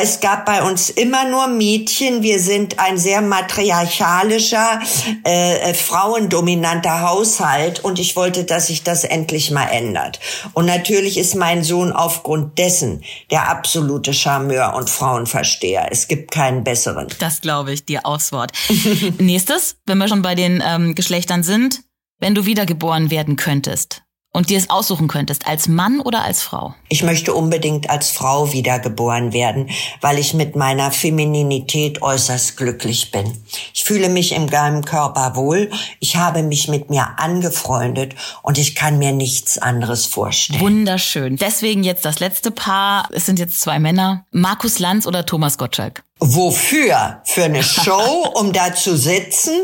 [0.00, 2.22] Es gab bei uns immer nur Mädchen.
[2.22, 4.80] Wir sind ein sehr matriarchalischer,
[5.22, 10.18] äh, frauendominanter Haushalt und ich wollte, dass sich das endlich mal ändert.
[10.52, 15.86] Und natürlich ist mein Sohn aufgrund dessen der absolute Charmeur und Frauenversteher.
[15.92, 17.06] Es gibt keinen besseren.
[17.20, 18.50] Das glaube ich dir aufs Wort.
[19.18, 21.82] Nächstes, wenn wir schon bei den ähm, Geschlechtern sind,
[22.18, 26.74] wenn du wiedergeboren werden könntest und dir es aussuchen könntest, als Mann oder als Frau?
[26.88, 33.32] Ich möchte unbedingt als Frau wiedergeboren werden, weil ich mit meiner Femininität äußerst glücklich bin.
[33.72, 38.74] Ich fühle mich im geheimen Körper wohl, ich habe mich mit mir angefreundet und ich
[38.74, 40.60] kann mir nichts anderes vorstellen.
[40.60, 41.36] Wunderschön.
[41.36, 43.08] Deswegen jetzt das letzte Paar.
[43.12, 44.26] Es sind jetzt zwei Männer.
[44.30, 46.02] Markus Lanz oder Thomas Gottschalk?
[46.20, 47.22] Wofür?
[47.24, 49.54] Für eine Show, um da zu sitzen?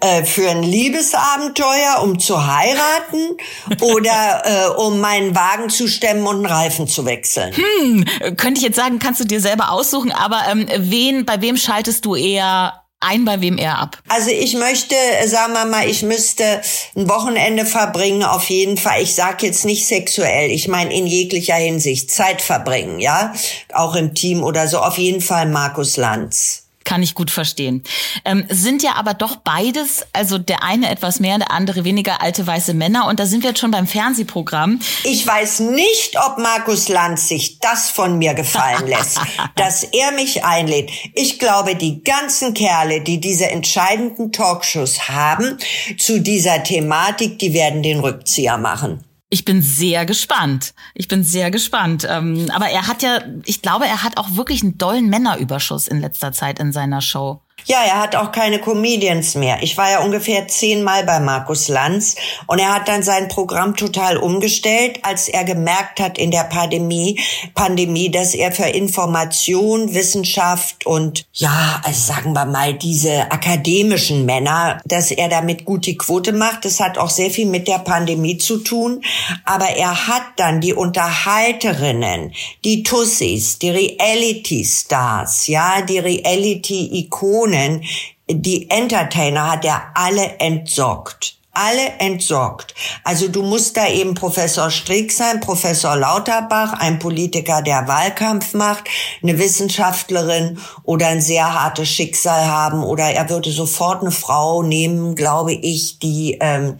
[0.00, 3.36] Äh, für ein Liebesabenteuer, um zu heiraten?
[3.80, 7.54] Oder äh, um meinen Wagen zu stemmen und einen Reifen zu wechseln?
[7.54, 8.04] Hm,
[8.36, 12.04] könnte ich jetzt sagen, kannst du dir selber aussuchen, aber ähm, wen, bei wem schaltest
[12.04, 13.98] du eher ein, bei wem ab?
[14.08, 14.94] Also ich möchte,
[15.26, 16.60] sagen wir mal, ich müsste
[16.96, 19.02] ein Wochenende verbringen, auf jeden Fall.
[19.02, 22.10] Ich sage jetzt nicht sexuell, ich meine in jeglicher Hinsicht.
[22.10, 23.34] Zeit verbringen, ja?
[23.72, 24.78] Auch im Team oder so.
[24.78, 26.63] Auf jeden Fall Markus Lanz.
[26.84, 27.82] Kann ich gut verstehen.
[28.24, 32.46] Ähm, sind ja aber doch beides, also der eine etwas mehr, der andere weniger alte
[32.46, 33.06] weiße Männer.
[33.08, 34.80] Und da sind wir jetzt schon beim Fernsehprogramm.
[35.02, 39.18] Ich weiß nicht, ob Markus Lanz sich das von mir gefallen lässt,
[39.56, 40.90] dass er mich einlädt.
[41.14, 45.58] Ich glaube, die ganzen Kerle, die diese entscheidenden Talkshows haben
[45.98, 49.04] zu dieser Thematik, die werden den Rückzieher machen.
[49.34, 50.74] Ich bin sehr gespannt.
[50.94, 52.06] Ich bin sehr gespannt.
[52.08, 56.00] Ähm, aber er hat ja, ich glaube, er hat auch wirklich einen dollen Männerüberschuss in
[56.00, 57.42] letzter Zeit in seiner Show.
[57.66, 59.62] Ja, er hat auch keine Comedians mehr.
[59.62, 64.18] Ich war ja ungefähr zehnmal bei Markus Lanz und er hat dann sein Programm total
[64.18, 67.18] umgestellt, als er gemerkt hat in der Pandemie,
[67.54, 74.80] Pandemie, dass er für Information, Wissenschaft und ja, also sagen wir mal diese akademischen Männer,
[74.84, 76.66] dass er damit gut die Quote macht.
[76.66, 79.02] Das hat auch sehr viel mit der Pandemie zu tun.
[79.46, 82.32] Aber er hat dann die Unterhalterinnen,
[82.64, 87.84] die Tussis, die Reality Stars, ja, die Reality Ikonen Personen,
[88.28, 91.36] die Entertainer hat er alle entsorgt.
[91.56, 92.74] Alle entsorgt.
[93.04, 98.88] Also du musst da eben Professor Strick sein, Professor Lauterbach, ein Politiker, der Wahlkampf macht,
[99.22, 105.14] eine Wissenschaftlerin oder ein sehr hartes Schicksal haben oder er würde sofort eine Frau nehmen,
[105.14, 106.76] glaube ich, die ähm,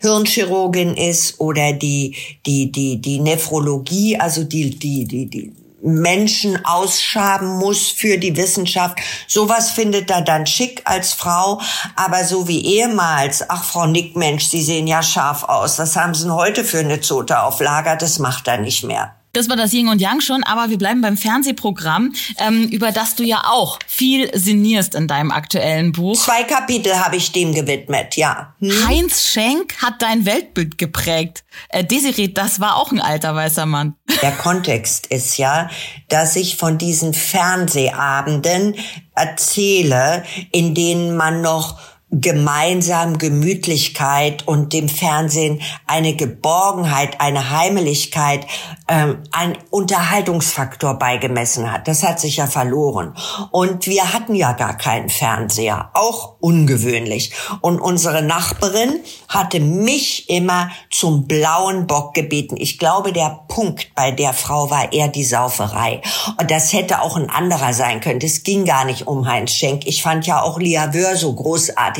[0.00, 7.58] Hirnchirurgin ist oder die die die die Nephrologie, also die die die die Menschen ausschaben
[7.58, 8.98] muss für die Wissenschaft.
[9.26, 11.60] Sowas findet er dann schick als Frau,
[11.96, 16.24] aber so wie ehemals, ach Frau Nickmensch, Sie sehen ja scharf aus, was haben Sie
[16.24, 17.96] denn heute für eine Zote auf Lager?
[17.96, 19.17] Das macht er nicht mehr.
[19.38, 23.14] Das war das Yin und Yang schon, aber wir bleiben beim Fernsehprogramm, ähm, über das
[23.14, 26.20] du ja auch viel sinnierst in deinem aktuellen Buch.
[26.20, 28.52] Zwei Kapitel habe ich dem gewidmet, ja.
[28.58, 28.88] Hm?
[28.88, 31.44] Heinz Schenk hat dein Weltbild geprägt.
[31.68, 33.94] Äh, Desiree, das war auch ein alter weißer Mann.
[34.22, 35.70] Der Kontext ist ja,
[36.08, 38.74] dass ich von diesen Fernsehabenden
[39.14, 41.78] erzähle, in denen man noch
[42.10, 48.46] gemeinsam Gemütlichkeit und dem Fernsehen eine Geborgenheit, eine Heimeligkeit,
[48.88, 51.86] ähm, ein Unterhaltungsfaktor beigemessen hat.
[51.86, 53.14] Das hat sich ja verloren.
[53.50, 57.32] Und wir hatten ja gar keinen Fernseher, auch ungewöhnlich.
[57.60, 62.56] Und unsere Nachbarin hatte mich immer zum blauen Bock gebeten.
[62.58, 66.00] Ich glaube, der Punkt bei der Frau war eher die Sauferei.
[66.40, 68.20] Und das hätte auch ein anderer sein können.
[68.22, 69.86] Es ging gar nicht um Heinz Schenk.
[69.86, 71.97] Ich fand ja auch Lia Wör so großartig.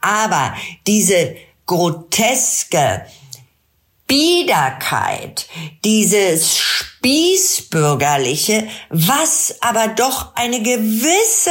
[0.00, 0.54] Aber
[0.86, 3.06] diese groteske
[4.06, 5.48] Biederkeit,
[5.84, 6.60] dieses
[7.02, 11.50] Spießbürgerliche, was aber doch eine gewisse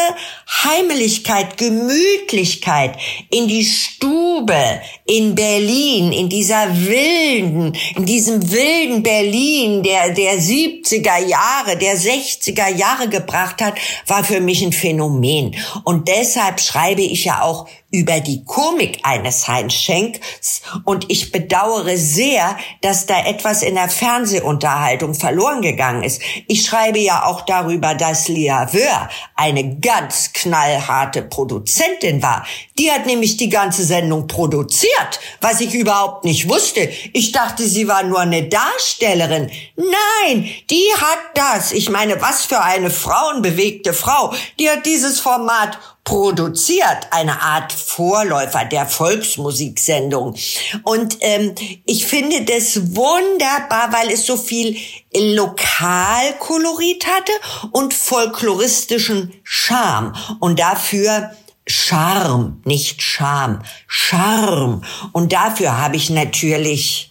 [0.63, 2.97] Heimeligkeit, Gemütlichkeit
[3.29, 11.27] in die Stube in Berlin, in dieser wilden, in diesem wilden Berlin der, der 70er
[11.27, 13.73] Jahre, der 60er Jahre gebracht hat,
[14.07, 15.57] war für mich ein Phänomen.
[15.83, 21.97] Und deshalb schreibe ich ja auch über die Komik eines Heinz Schenks und ich bedauere
[21.97, 26.21] sehr, dass da etwas in der Fernsehunterhaltung verloren verloren gegangen ist.
[26.47, 32.45] Ich schreibe ja auch darüber, dass Lia Wör eine ganz knallharte Produzentin war.
[32.77, 36.89] Die hat nämlich die ganze Sendung produziert, was ich überhaupt nicht wusste.
[37.13, 39.49] Ich dachte, sie war nur eine Darstellerin.
[39.75, 41.71] Nein, die hat das.
[41.71, 44.33] Ich meine, was für eine frauenbewegte Frau.
[44.59, 50.35] Die hat dieses Format produziert, eine Art Vorläufer der Volksmusiksendung.
[50.83, 51.53] Und ähm,
[51.85, 54.77] ich finde das wunderbar, weil es so viel
[55.13, 57.31] Lokalkolorit hatte
[57.71, 60.13] und folkloristischen Charme.
[60.39, 61.31] Und dafür
[61.67, 64.81] Charme, nicht Scham, Charme.
[65.11, 67.10] Und dafür habe ich natürlich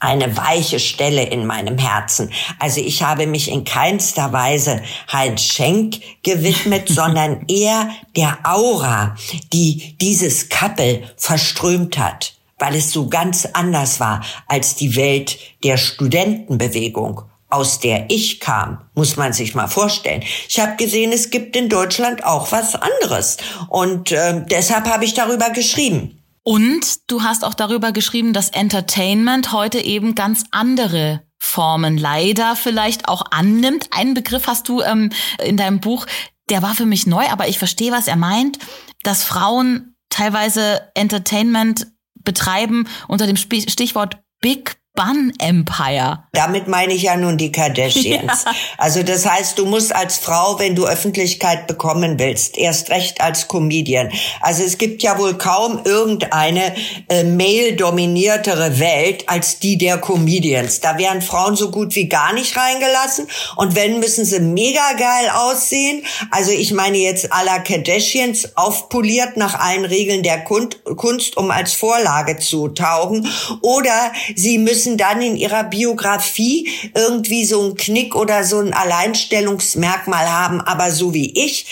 [0.00, 2.30] eine weiche Stelle in meinem Herzen.
[2.58, 4.82] Also ich habe mich in keinster Weise
[5.12, 9.16] Heinz Schenk gewidmet, sondern eher der Aura,
[9.52, 15.76] die dieses Kappel verströmt hat, weil es so ganz anders war als die Welt der
[15.76, 20.22] Studentenbewegung aus der ich kam, muss man sich mal vorstellen.
[20.48, 23.38] Ich habe gesehen, es gibt in Deutschland auch was anderes.
[23.68, 26.22] Und äh, deshalb habe ich darüber geschrieben.
[26.48, 33.06] Und du hast auch darüber geschrieben, dass Entertainment heute eben ganz andere Formen leider vielleicht
[33.06, 33.88] auch annimmt.
[33.90, 35.10] Einen Begriff hast du ähm,
[35.44, 36.06] in deinem Buch,
[36.48, 38.58] der war für mich neu, aber ich verstehe, was er meint,
[39.02, 46.24] dass Frauen teilweise Entertainment betreiben unter dem Stichwort Big Bun Empire.
[46.32, 48.08] Damit meine ich ja nun die Kardashians.
[48.48, 48.52] Ja.
[48.78, 53.48] Also das heißt, du musst als Frau, wenn du Öffentlichkeit bekommen willst, erst recht als
[53.48, 54.10] Comedian.
[54.40, 56.74] Also es gibt ja wohl kaum irgendeine
[57.08, 60.80] äh, male-dominiertere Welt als die der Comedians.
[60.80, 65.30] Da werden Frauen so gut wie gar nicht reingelassen und wenn, müssen sie mega geil
[65.34, 66.04] aussehen.
[66.30, 71.72] Also ich meine jetzt à la Kardashians aufpoliert nach allen Regeln der Kunst, um als
[71.72, 73.28] Vorlage zu taugen.
[73.62, 78.72] Oder sie müssen müssen dann in ihrer Biografie irgendwie so einen Knick oder so ein
[78.72, 80.60] Alleinstellungsmerkmal haben.
[80.60, 81.66] Aber so wie ich,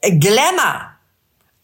[0.00, 0.90] Glamour,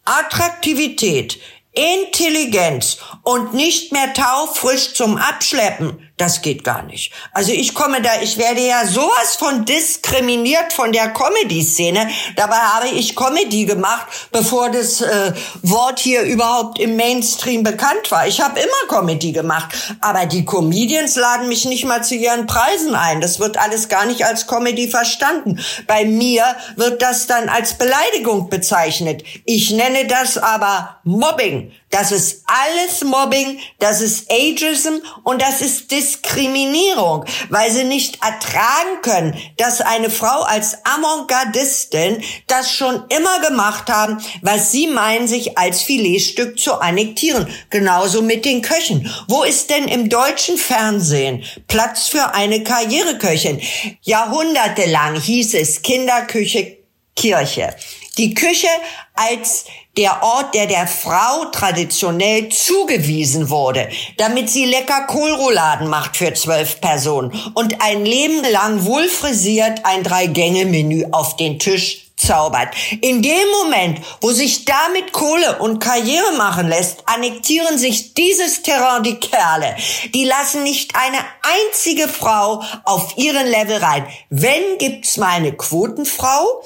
[0.05, 1.39] Attraktivität,
[1.71, 7.13] Intelligenz und nicht mehr taufrisch zum Abschleppen, das geht gar nicht.
[7.31, 12.09] Also ich komme da, ich werde ja sowas von diskriminiert von der Comedy-Szene.
[12.35, 18.27] Dabei habe ich Comedy gemacht, bevor das äh, Wort hier überhaupt im Mainstream bekannt war.
[18.27, 19.69] Ich habe immer Comedy gemacht,
[20.01, 23.21] aber die Comedians laden mich nicht mal zu ihren Preisen ein.
[23.21, 25.59] Das wird alles gar nicht als Comedy verstanden.
[25.87, 26.43] Bei mir
[26.75, 29.23] wird das dann als Beleidigung bezeichnet.
[29.45, 31.71] Ich nenne das aber Mobbing.
[31.89, 39.01] Das ist alles Mobbing, das ist Ageism und das ist Diskriminierung, weil sie nicht ertragen
[39.01, 45.57] können, dass eine Frau als Avantgardistin das schon immer gemacht haben, was sie meinen, sich
[45.57, 47.47] als Filetstück zu annektieren.
[47.71, 49.11] Genauso mit den Köchen.
[49.27, 53.61] Wo ist denn im deutschen Fernsehen Platz für eine Karriereköchin?
[54.01, 56.77] Jahrhundertelang hieß es Kinderküche,
[57.15, 57.75] Kirche.
[58.19, 58.67] Die Küche
[59.15, 59.63] als
[59.95, 66.81] der Ort, der der Frau traditionell zugewiesen wurde, damit sie lecker Kohlrouladen macht für zwölf
[66.81, 72.75] Personen und ein Leben lang wohlfrisiert ein Drei-Gänge-Menü auf den Tisch zaubert.
[72.99, 79.03] In dem Moment, wo sich damit Kohle und Karriere machen lässt, annektieren sich dieses Terrain
[79.03, 79.75] die Kerle.
[80.13, 84.05] Die lassen nicht eine einzige Frau auf ihren Level rein.
[84.29, 86.63] Wenn gibt's mal eine Quotenfrau,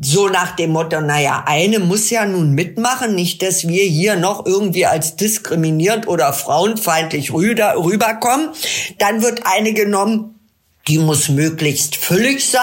[0.00, 4.44] so nach dem Motto, naja, eine muss ja nun mitmachen, nicht, dass wir hier noch
[4.44, 8.50] irgendwie als diskriminierend oder frauenfeindlich rüberkommen.
[8.98, 10.33] Dann wird eine genommen,
[10.88, 12.60] die muss möglichst füllig sein,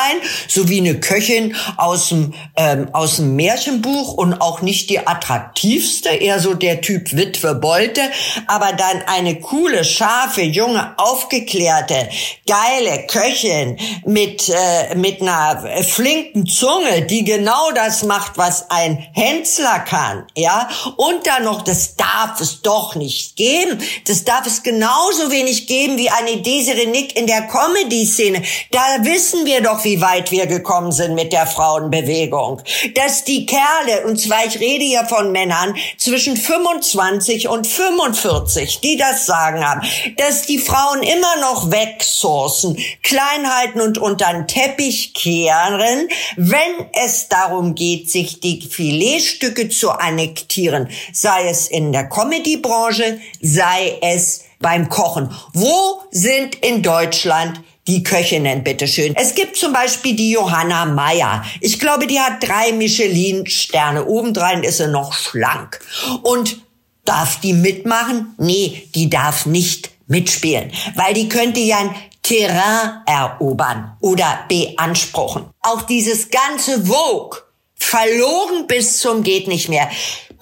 [0.48, 6.10] so wie eine Köchin aus dem, ähm, aus dem Märchenbuch und auch nicht die attraktivste,
[6.10, 8.02] eher so der Typ Witwe Bolte,
[8.48, 12.10] aber dann eine coole, scharfe, junge, aufgeklärte,
[12.48, 19.80] geile Köchin mit, äh, mit einer flinken Zunge, die genau das macht, was ein Hänzler
[19.80, 25.32] kann, ja, und dann noch, das darf es doch nicht geben, das darf es genauso
[25.32, 28.42] wenig geben wie eine Desiree Nick in der Comedy Szene.
[28.72, 32.62] Da wissen wir doch, wie weit wir gekommen sind mit der Frauenbewegung.
[32.96, 38.98] Dass die Kerle, und zwar ich rede ja von Männern zwischen 25 und 45, die
[38.98, 39.82] das sagen haben,
[40.18, 46.08] dass die Frauen immer noch wegsourcen, Kleinheiten und unter den Teppich kehren,
[46.38, 53.98] wenn es darum geht, sich die Filetstücke zu annektieren, sei es in der Comedy-Branche, sei
[54.02, 55.30] es beim Kochen.
[55.54, 57.62] Wo sind in Deutschland
[57.92, 59.14] die Köchinnen, bitteschön.
[59.18, 61.44] Es gibt zum Beispiel die Johanna Meyer.
[61.60, 64.06] Ich glaube, die hat drei Michelin-Sterne.
[64.06, 65.82] Obendrein ist sie noch schlank.
[66.24, 66.62] Und
[67.04, 68.34] darf die mitmachen?
[68.38, 75.48] Nee, die darf nicht mitspielen, weil die könnte ja ein Terrain erobern oder beanspruchen.
[75.62, 77.40] Auch dieses ganze Vogue
[77.76, 79.90] verloren bis zum geht nicht mehr.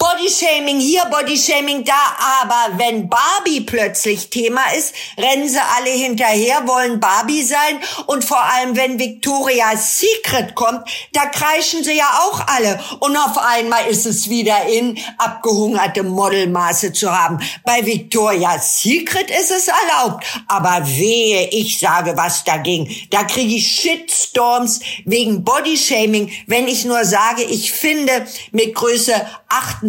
[0.00, 1.92] Bodyshaming hier, Bodyshaming da,
[2.40, 8.42] aber wenn Barbie plötzlich Thema ist, rennen sie alle hinterher, wollen Barbie sein und vor
[8.42, 14.06] allem, wenn Victoria's Secret kommt, da kreischen sie ja auch alle und auf einmal ist
[14.06, 17.38] es wieder in, abgehungerte Modelmaße zu haben.
[17.66, 22.88] Bei Victoria's Secret ist es erlaubt, aber wehe, ich sage was dagegen.
[23.10, 29.14] Da kriege ich Shitstorms wegen Bodyshaming, wenn ich nur sage, ich finde mit Größe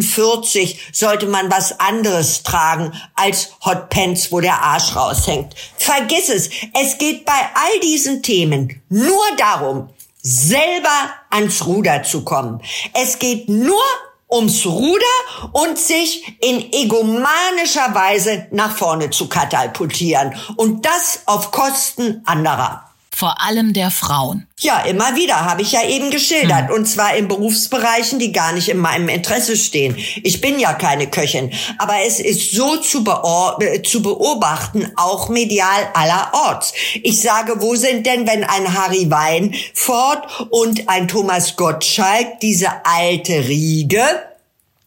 [0.02, 5.54] 48 sollte man was anderes tragen als Hot Pants, wo der Arsch raushängt.
[5.76, 6.50] Vergiss es.
[6.74, 9.90] Es geht bei all diesen Themen nur darum,
[10.22, 12.60] selber ans Ruder zu kommen.
[12.94, 13.82] Es geht nur
[14.30, 15.04] ums Ruder
[15.52, 20.34] und sich in egomanischer Weise nach vorne zu katapultieren.
[20.56, 22.91] Und das auf Kosten anderer
[23.22, 24.48] vor allem der Frauen.
[24.58, 26.70] Ja, immer wieder, habe ich ja eben geschildert.
[26.70, 26.74] Hm.
[26.74, 29.96] Und zwar in Berufsbereichen, die gar nicht in meinem Interesse stehen.
[30.24, 31.52] Ich bin ja keine Köchin.
[31.78, 36.72] Aber es ist so zu, be zu beobachten, auch medial allerorts.
[37.04, 43.46] Ich sage, wo sind denn, wenn ein Harry Weinfort und ein Thomas Gottschalk, diese alte
[43.46, 44.02] Riege,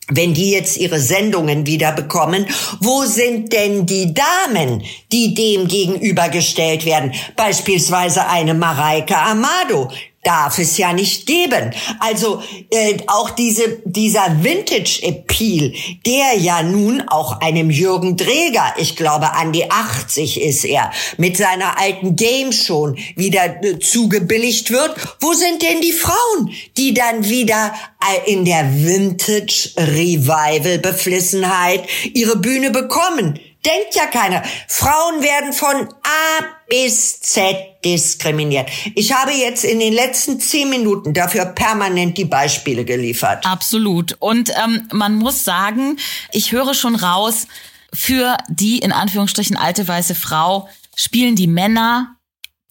[0.09, 2.45] wenn die jetzt ihre Sendungen wieder bekommen,
[2.79, 7.13] wo sind denn die Damen, die dem gegenübergestellt werden?
[7.35, 9.89] Beispielsweise eine Mareike Amado,
[10.25, 11.73] darf es ja nicht geben.
[11.99, 15.71] Also äh, auch diese, dieser Vintage-Appeal,
[16.05, 21.37] der ja nun auch einem Jürgen Dreger, ich glaube an die 80 ist er, mit
[21.37, 24.95] seiner alten Game schon wieder äh, zugebilligt wird.
[25.19, 33.39] Wo sind denn die Frauen, die dann wieder äh, in der Vintage-Revival-Beflissenheit ihre Bühne bekommen?
[33.65, 34.43] Denkt ja keiner.
[34.67, 38.69] Frauen werden von A bis Z diskriminiert.
[38.95, 43.45] Ich habe jetzt in den letzten zehn Minuten dafür permanent die Beispiele geliefert.
[43.45, 44.15] Absolut.
[44.19, 45.97] Und ähm, man muss sagen,
[46.31, 47.47] ich höre schon raus,
[47.93, 52.11] für die in Anführungsstrichen alte weiße Frau spielen die Männer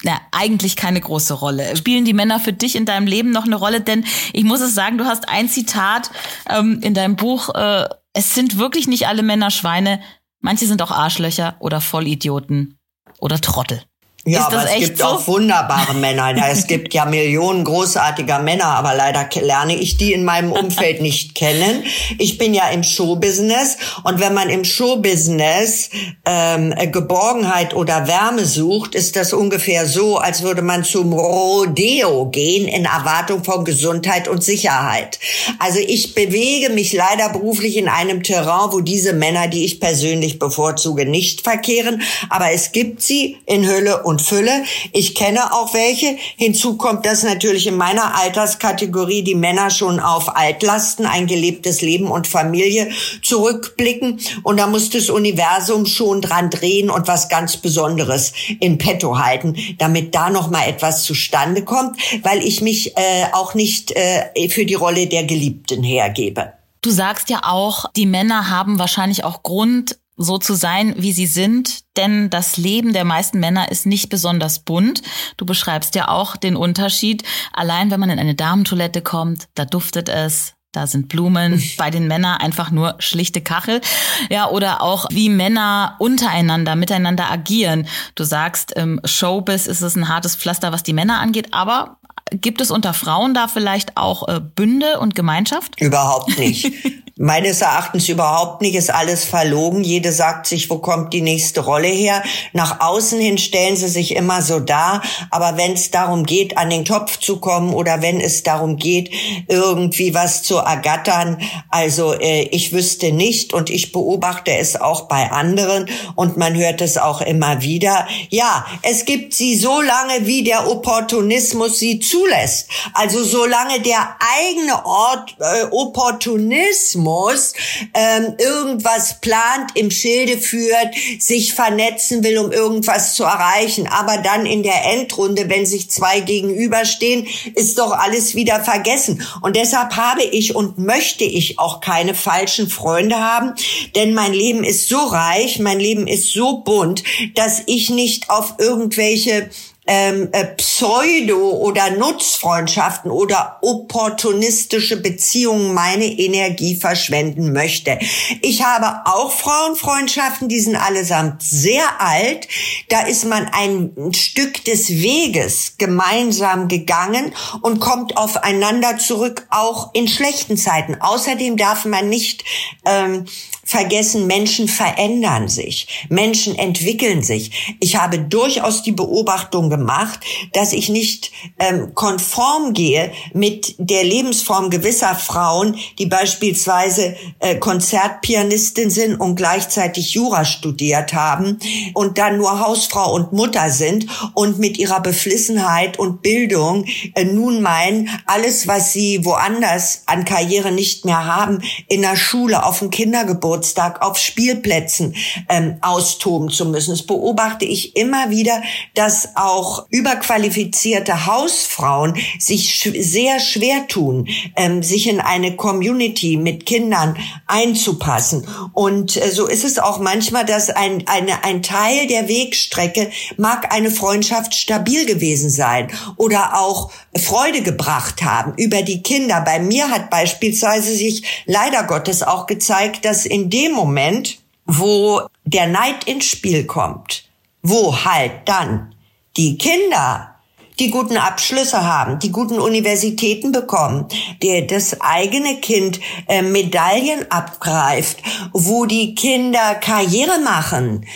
[0.03, 1.77] na, eigentlich keine große Rolle.
[1.77, 3.81] Spielen die Männer für dich in deinem Leben noch eine Rolle?
[3.81, 6.11] Denn ich muss es sagen, du hast ein Zitat
[6.51, 10.01] ähm, in deinem Buch, äh, es sind wirklich nicht alle Männer Schweine,
[10.45, 12.79] Manche sind auch Arschlöcher oder Vollidioten
[13.25, 13.83] oder Trottel.
[14.27, 15.05] Ja, aber es gibt so?
[15.05, 16.35] auch wunderbare Männer.
[16.51, 21.35] Es gibt ja Millionen großartiger Männer, aber leider lerne ich die in meinem Umfeld nicht
[21.35, 21.85] kennen.
[22.19, 25.91] Ich bin ja im Showbusiness und wenn man im Showbusiness
[26.25, 32.67] ähm, Geborgenheit oder Wärme sucht, ist das ungefähr so, als würde man zum Rodeo gehen
[32.67, 35.19] in Erwartung von Gesundheit und Sicherheit.
[35.59, 40.39] Also ich bewege mich leider beruflich in einem Terrain, wo diese Männer, die ich persönlich
[40.39, 42.01] bevorzuge, nicht verkehren,
[42.31, 44.63] aber es gibt sie in Hölle und und Fülle.
[44.93, 46.17] Ich kenne auch welche.
[46.37, 52.13] Hinzu kommt, dass natürlich in meiner Alterskategorie die Männer schon auf Altlasten, ein gelebtes Leben
[52.13, 52.91] und Familie
[53.23, 54.21] zurückblicken.
[54.45, 59.57] Und da muss das Universum schon dran drehen und was ganz Besonderes in petto halten,
[59.79, 64.65] damit da noch mal etwas zustande kommt, weil ich mich äh, auch nicht äh, für
[64.65, 66.53] die Rolle der Geliebten hergebe.
[66.83, 71.27] Du sagst ja auch, die Männer haben wahrscheinlich auch Grund, so zu sein, wie sie
[71.27, 75.03] sind, denn das Leben der meisten Männer ist nicht besonders bunt.
[75.37, 77.25] Du beschreibst ja auch den Unterschied.
[77.53, 82.09] Allein wenn man in eine Damentoilette kommt, da duftet es, da sind Blumen, bei den
[82.09, 83.81] Männern einfach nur schlichte Kachel.
[84.29, 87.87] Ja, oder auch wie Männer untereinander, miteinander agieren.
[88.17, 91.99] Du sagst, im Showbiz ist es ein hartes Pflaster, was die Männer angeht, aber
[92.41, 95.81] gibt es unter Frauen da vielleicht auch äh, Bünde und Gemeinschaft?
[95.81, 96.73] Überhaupt nicht.
[97.17, 99.85] Meines Erachtens überhaupt nicht, ist alles verlogen.
[99.85, 102.25] Jede sagt sich, wo kommt die nächste Rolle her?
[102.53, 106.71] Nach außen hin stellen sie sich immer so dar, aber wenn es darum geht, an
[106.71, 109.11] den Topf zu kommen oder wenn es darum geht,
[109.47, 115.31] irgendwie was zu ergattern, also äh, ich wüsste nicht und ich beobachte es auch bei
[115.31, 118.09] anderen und man hört es auch immer wieder.
[118.31, 122.69] Ja, es gibt sie so lange, wie der Opportunismus sie zulässt.
[122.93, 127.53] Also solange der eigene Ort äh, Opportunismus
[127.95, 133.87] ähm, irgendwas plant, im Schilde führt, sich vernetzen will, um irgendwas zu erreichen.
[133.89, 139.25] Aber dann in der Endrunde, wenn sich zwei gegenüberstehen, ist doch alles wieder vergessen.
[139.43, 143.55] Und deshalb habe ich und möchte ich auch keine falschen Freunde haben,
[143.95, 147.03] denn mein Leben ist so reich, mein Leben ist so bunt,
[147.35, 149.51] dass ich nicht auf irgendwelche
[149.87, 157.99] ähm, äh, Pseudo- oder Nutzfreundschaften oder opportunistische Beziehungen meine Energie verschwenden möchte.
[158.41, 162.49] Ich habe auch Frauenfreundschaften, die sind allesamt sehr alt.
[162.89, 170.09] Da ist man ein Stück des Weges gemeinsam gegangen und kommt aufeinander zurück, auch in
[170.09, 170.97] schlechten Zeiten.
[171.01, 172.45] Außerdem darf man nicht
[172.87, 173.27] ähm,
[173.65, 177.77] vergessen, Menschen verändern sich, Menschen entwickeln sich.
[177.81, 180.21] Ich habe durchaus die Beobachtung gemacht,
[180.53, 188.91] dass ich nicht ähm, konform gehe mit der Lebensform gewisser Frauen, die beispielsweise äh, Konzertpianistin
[188.91, 191.59] sind und gleichzeitig Jura studiert haben
[191.95, 196.85] und dann nur Hausfrau und Mutter sind und mit ihrer Beflissenheit und Bildung
[197.15, 202.65] äh, nun meinen, alles, was sie woanders an Karriere nicht mehr haben, in der Schule,
[202.65, 205.15] auf dem Kindergeburtstag, Geburtstag auf Spielplätzen
[205.49, 206.91] ähm, austoben zu müssen.
[206.91, 208.63] Das beobachte ich immer wieder,
[208.95, 216.67] dass auch überqualifizierte Hausfrauen sich sch sehr schwer tun, ähm, sich in eine Community mit
[216.67, 218.47] Kindern einzupassen.
[218.73, 223.73] Und äh, so ist es auch manchmal, dass ein, eine, ein Teil der Wegstrecke mag
[223.73, 229.41] eine Freundschaft stabil gewesen sein oder auch Freude gebracht haben über die Kinder.
[229.43, 235.67] Bei mir hat beispielsweise sich leider Gottes auch gezeigt, dass in dem Moment, wo der
[235.67, 237.25] Neid ins Spiel kommt,
[237.63, 238.95] wo halt dann
[239.37, 240.35] die Kinder
[240.79, 244.07] die guten Abschlüsse haben, die guten Universitäten bekommen,
[244.43, 248.19] der das eigene Kind äh, Medaillen abgreift,
[248.53, 251.07] wo die Kinder Karriere machen,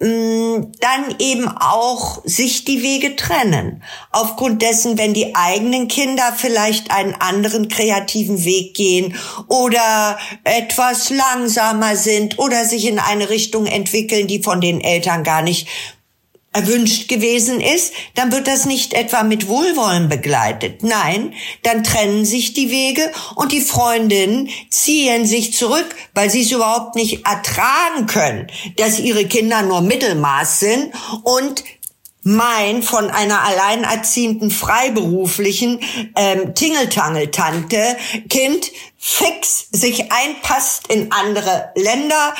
[0.00, 3.82] dann eben auch sich die Wege trennen.
[4.12, 9.16] Aufgrund dessen, wenn die eigenen Kinder vielleicht einen anderen kreativen Weg gehen
[9.48, 15.42] oder etwas langsamer sind oder sich in eine Richtung entwickeln, die von den Eltern gar
[15.42, 15.66] nicht
[16.52, 20.82] erwünscht gewesen ist, dann wird das nicht etwa mit Wohlwollen begleitet.
[20.82, 26.50] Nein, dann trennen sich die Wege und die Freundinnen ziehen sich zurück, weil sie es
[26.50, 28.46] überhaupt nicht ertragen können,
[28.76, 30.92] dass ihre Kinder nur Mittelmaß sind
[31.22, 31.64] und
[32.22, 35.80] mein von einer alleinerziehenden freiberuflichen
[36.16, 37.96] ähm, Tingeltangeltante
[38.28, 42.34] Kind fix sich einpasst in andere Länder,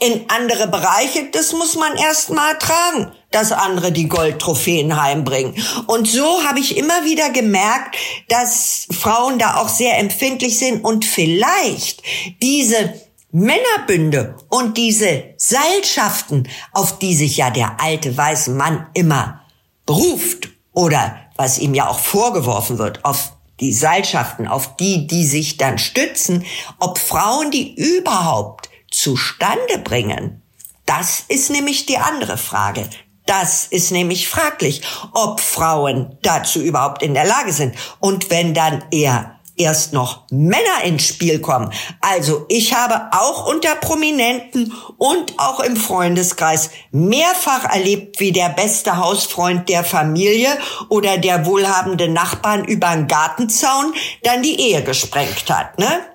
[0.00, 5.54] in andere Bereiche, das muss man erst mal tragen, dass andere die Goldtrophäen heimbringen.
[5.86, 7.96] Und so habe ich immer wieder gemerkt,
[8.28, 12.02] dass Frauen da auch sehr empfindlich sind und vielleicht
[12.42, 12.94] diese
[13.30, 19.42] Männerbünde und diese Seilschaften, auf die sich ja der alte weiße Mann immer
[19.86, 25.58] beruft oder was ihm ja auch vorgeworfen wird, auf die Seilschaften, auf die, die sich
[25.58, 26.44] dann stützen,
[26.78, 30.42] ob Frauen die überhaupt zustande bringen?
[30.86, 32.88] Das ist nämlich die andere Frage.
[33.26, 34.82] Das ist nämlich fraglich,
[35.12, 37.76] ob Frauen dazu überhaupt in der Lage sind.
[38.00, 41.72] Und wenn dann eher erst noch Männer ins Spiel kommen.
[42.00, 48.96] Also ich habe auch unter Prominenten und auch im Freundeskreis mehrfach erlebt, wie der beste
[48.96, 50.48] Hausfreund der Familie
[50.88, 56.06] oder der wohlhabende Nachbarn über den Gartenzaun dann die Ehe gesprengt hat, ne?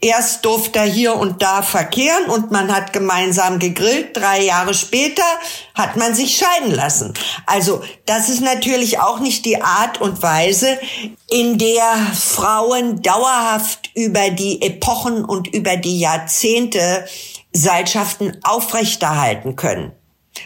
[0.00, 4.14] Erst durfte er hier und da verkehren und man hat gemeinsam gegrillt.
[4.14, 5.24] Drei Jahre später
[5.74, 7.14] hat man sich scheiden lassen.
[7.46, 10.78] Also das ist natürlich auch nicht die Art und Weise,
[11.30, 17.06] in der Frauen dauerhaft über die Epochen und über die Jahrzehnte
[17.54, 19.92] Seilschaften aufrechterhalten können.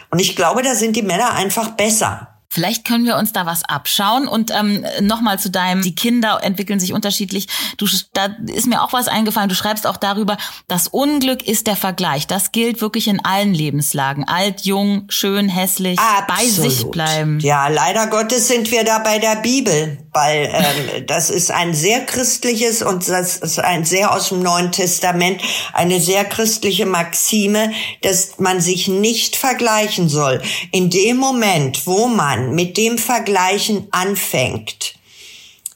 [0.09, 2.30] Und ich glaube, da sind die Männer einfach besser.
[2.53, 6.81] Vielleicht können wir uns da was abschauen und ähm, nochmal zu deinem, die Kinder entwickeln
[6.81, 7.47] sich unterschiedlich.
[7.77, 9.47] Du, da ist mir auch was eingefallen.
[9.47, 10.35] Du schreibst auch darüber,
[10.67, 12.27] das Unglück ist der Vergleich.
[12.27, 14.27] Das gilt wirklich in allen Lebenslagen.
[14.27, 16.27] Alt, jung, schön, hässlich, Absolut.
[16.27, 17.39] bei sich bleiben.
[17.39, 22.05] Ja, leider Gottes sind wir da bei der Bibel, weil ähm, das ist ein sehr
[22.05, 25.41] christliches und das ist ein sehr aus dem Neuen Testament,
[25.71, 27.71] eine sehr christliche Maxime,
[28.01, 30.41] dass man sich nicht vergleichen soll.
[30.73, 34.95] In dem Moment, wo man mit dem Vergleichen anfängt,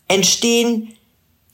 [0.08, 0.95] entstehen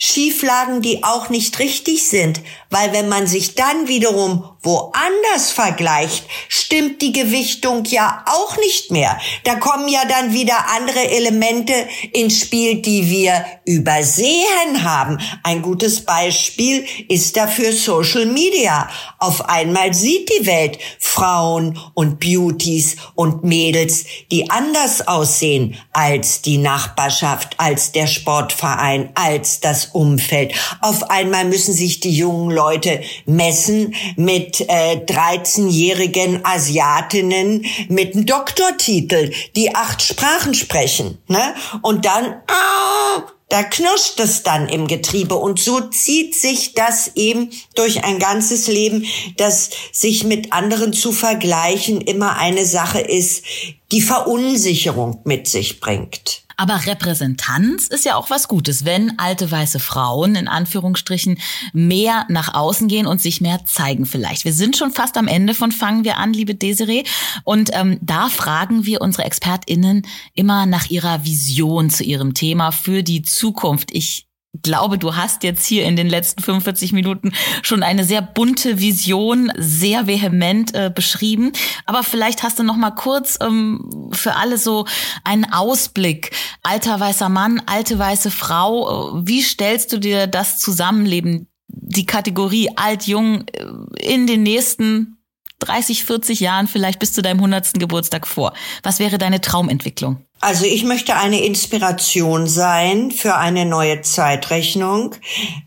[0.04, 2.41] Schieflagen, die auch nicht richtig sind,
[2.72, 9.20] weil wenn man sich dann wiederum woanders vergleicht, stimmt die Gewichtung ja auch nicht mehr.
[9.43, 11.74] Da kommen ja dann wieder andere Elemente
[12.14, 15.20] ins Spiel, die wir übersehen haben.
[15.43, 18.89] Ein gutes Beispiel ist dafür Social Media.
[19.20, 26.58] Auf einmal sieht die Welt Frauen und Beauties und Mädels, die anders aussehen als die
[26.58, 30.54] Nachbarschaft, als der Sportverein, als das Umfeld.
[30.82, 39.32] Auf einmal müssen sich die jungen Leute messen mit äh, 13-jährigen Asiatinnen mit einem Doktortitel,
[39.56, 41.18] die acht Sprachen sprechen.
[41.28, 41.54] Ne?
[41.82, 42.26] Und dann...
[42.26, 43.22] Äh,
[43.52, 48.68] da knirscht es dann im Getriebe und so zieht sich das eben durch ein ganzes
[48.68, 53.44] Leben, dass sich mit anderen zu vergleichen immer eine Sache ist,
[53.92, 56.41] die Verunsicherung mit sich bringt.
[56.62, 61.39] Aber Repräsentanz ist ja auch was Gutes, wenn alte weiße Frauen in Anführungsstrichen
[61.74, 64.45] mehr nach außen gehen und sich mehr zeigen vielleicht.
[64.45, 67.03] Wir sind schon fast am Ende von Fangen wir an, liebe Desiree.
[67.45, 70.03] Und ähm, da fragen wir unsere ExpertInnen
[70.36, 73.89] immer nach ihrer Vision zu ihrem Thema für die Zukunft.
[73.91, 74.28] Ich
[74.62, 77.32] glaube, du hast jetzt hier in den letzten 45 Minuten
[77.62, 81.54] schon eine sehr bunte Vision sehr vehement äh, beschrieben.
[81.86, 84.86] Aber vielleicht hast du noch mal kurz ähm, für alle so
[85.24, 86.32] einen Ausblick.
[86.64, 89.20] Alter weißer Mann, alte weiße Frau.
[89.20, 93.66] Äh, wie stellst du dir das Zusammenleben, die Kategorie alt, jung äh,
[93.99, 95.18] in den nächsten
[95.62, 97.74] 30, 40 Jahren vielleicht bis zu deinem 100.
[97.80, 98.53] Geburtstag vor?
[98.84, 100.18] Was wäre deine Traumentwicklung?
[100.41, 105.16] Also ich möchte eine Inspiration sein für eine neue Zeitrechnung.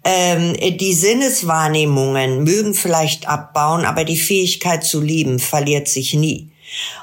[0.03, 6.51] Ähm, die Sinneswahrnehmungen mögen vielleicht abbauen, aber die Fähigkeit zu lieben verliert sich nie.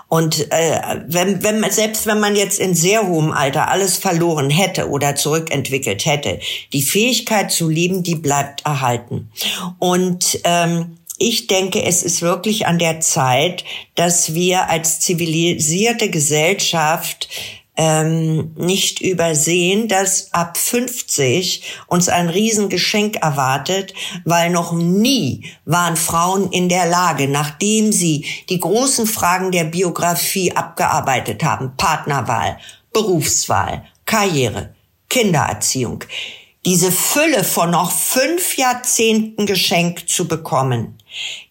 [0.10, 4.90] Und äh, wenn, wenn selbst wenn man jetzt in sehr hohem Alter alles verloren hätte
[4.90, 6.40] oder zurückentwickelt hätte,
[6.74, 9.32] die Fähigkeit zu lieben, die bleibt erhalten.
[9.80, 13.64] Und ähm, ich denke, es ist wirklich an der Zeit,
[13.96, 17.30] dass wir als zivilisierte Gesellschaft
[17.78, 23.94] ähm, nicht übersehen, dass ab 50 uns ein Riesengeschenk erwartet,
[24.26, 30.52] weil noch nie waren Frauen in der Lage, nachdem sie die großen Fragen der Biografie
[30.52, 32.58] abgearbeitet haben, Partnerwahl,
[32.92, 34.76] Berufswahl, Karriere,
[35.08, 36.04] Kindererziehung,
[36.66, 41.01] diese Fülle von noch fünf Jahrzehnten Geschenk zu bekommen,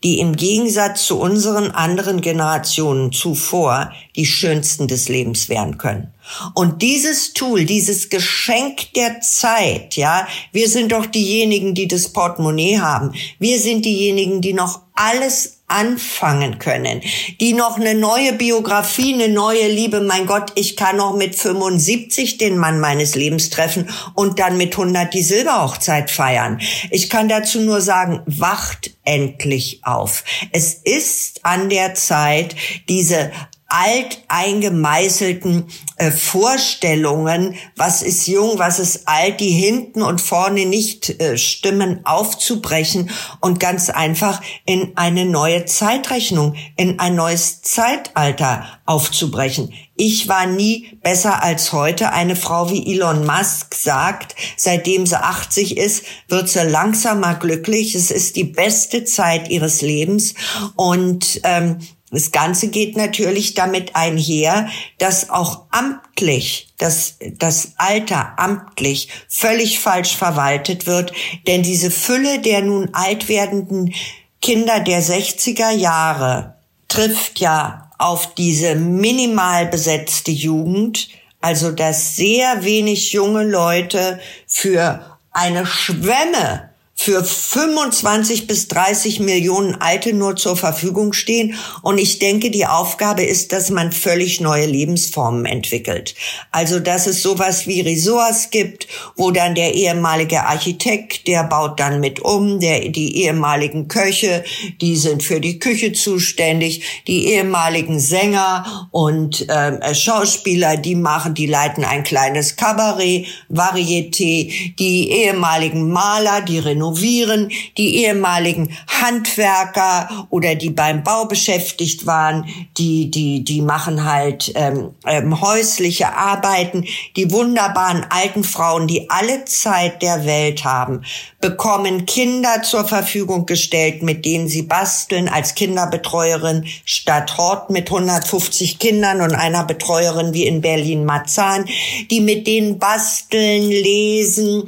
[0.02, 6.12] die im Gegensatz zu unseren anderen Generationen zuvor die schönsten des Lebens werden können.
[6.54, 12.78] Und dieses Tool, dieses Geschenk der Zeit, ja, wir sind doch diejenigen, die das Portemonnaie
[12.78, 13.12] haben.
[13.38, 17.00] Wir sind diejenigen, die noch alles anfangen können,
[17.40, 22.38] die noch eine neue Biografie, eine neue Liebe, mein Gott, ich kann noch mit 75
[22.38, 26.60] den Mann meines Lebens treffen und dann mit 100 die Silberhochzeit feiern.
[26.90, 30.24] Ich kann dazu nur sagen, wacht endlich auf.
[30.52, 32.54] Es ist an der Zeit,
[32.88, 33.30] diese
[33.70, 35.66] alt eingemeißelten
[35.96, 42.04] äh, Vorstellungen, was ist jung, was ist alt, die hinten und vorne nicht äh, stimmen,
[42.04, 43.10] aufzubrechen
[43.40, 49.72] und ganz einfach in eine neue Zeitrechnung, in ein neues Zeitalter aufzubrechen.
[49.94, 52.12] Ich war nie besser als heute.
[52.12, 57.94] Eine Frau wie Elon Musk sagt, seitdem sie 80 ist, wird sie langsamer glücklich.
[57.94, 60.34] Es ist die beste Zeit ihres Lebens
[60.74, 61.78] und ähm,
[62.10, 70.16] das Ganze geht natürlich damit einher, dass auch amtlich, dass das Alter amtlich völlig falsch
[70.16, 71.12] verwaltet wird,
[71.46, 73.94] denn diese Fülle der nun alt werdenden
[74.42, 76.56] Kinder der 60er Jahre
[76.88, 81.08] trifft ja auf diese minimal besetzte Jugend,
[81.40, 86.69] also dass sehr wenig junge Leute für eine Schwemme
[87.02, 91.54] für 25 bis 30 Millionen Alte nur zur Verfügung stehen.
[91.80, 96.14] Und ich denke, die Aufgabe ist, dass man völlig neue Lebensformen entwickelt.
[96.50, 98.86] Also, dass es sowas wie Ressorts gibt,
[99.16, 104.44] wo dann der ehemalige Architekt, der baut dann mit um, der, die ehemaligen Köche,
[104.82, 111.46] die sind für die Küche zuständig, die ehemaligen Sänger und äh, Schauspieler, die machen, die
[111.46, 120.54] leiten ein kleines Kabarett, Varieté, die ehemaligen Maler, die renovieren renovieren, die ehemaligen Handwerker oder
[120.54, 126.84] die beim Bau beschäftigt waren, die, die, die machen halt ähm, ähm, häusliche Arbeiten,
[127.16, 131.02] die wunderbaren alten Frauen, die alle Zeit der Welt haben,
[131.40, 138.78] bekommen Kinder zur Verfügung gestellt, mit denen sie basteln als Kinderbetreuerin statt Hort mit 150
[138.78, 141.66] Kindern und einer Betreuerin wie in Berlin-Marzahn,
[142.10, 144.64] die mit denen basteln, lesen,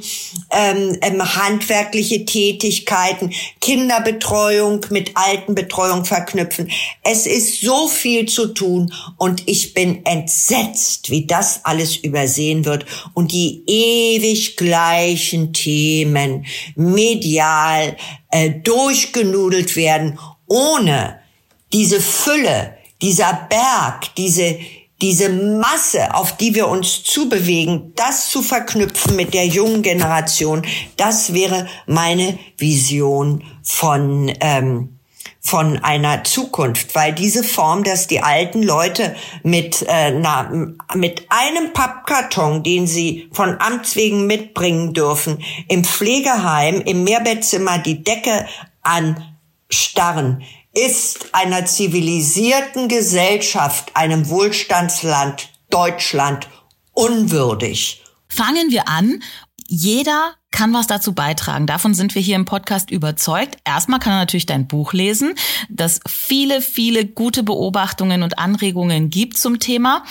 [0.51, 1.21] ähm, ähm,
[2.13, 6.69] handwerkliche Tätigkeiten, Kinderbetreuung mit Altenbetreuung verknüpfen.
[7.03, 12.85] Es ist so viel zu tun und ich bin entsetzt, wie das alles übersehen wird
[13.13, 16.45] und die ewig gleichen Themen
[16.75, 17.95] medial
[18.31, 21.19] äh, durchgenudelt werden, ohne
[21.71, 24.57] diese Fülle, dieser Berg, diese
[25.03, 31.33] diese Masse, auf die wir uns zubewegen, das zu verknüpfen mit der jungen Generation, das
[31.33, 34.97] wäre meine Vision von ähm,
[35.45, 40.49] von einer Zukunft, weil diese Form, dass die alten Leute mit, äh, na,
[40.95, 48.05] mit einem Pappkarton, den sie von Amts wegen mitbringen dürfen, im Pflegeheim, im Mehrbettzimmer die
[48.05, 48.47] Decke
[48.83, 50.43] anstarren,
[50.73, 56.47] ist einer zivilisierten Gesellschaft, einem Wohlstandsland Deutschland
[56.93, 58.03] unwürdig.
[58.27, 59.21] Fangen wir an.
[59.67, 61.67] Jeder kann was dazu beitragen.
[61.67, 63.57] Davon sind wir hier im Podcast überzeugt.
[63.65, 65.33] Erstmal kann er natürlich dein Buch lesen,
[65.69, 70.03] das viele, viele gute Beobachtungen und Anregungen gibt zum Thema.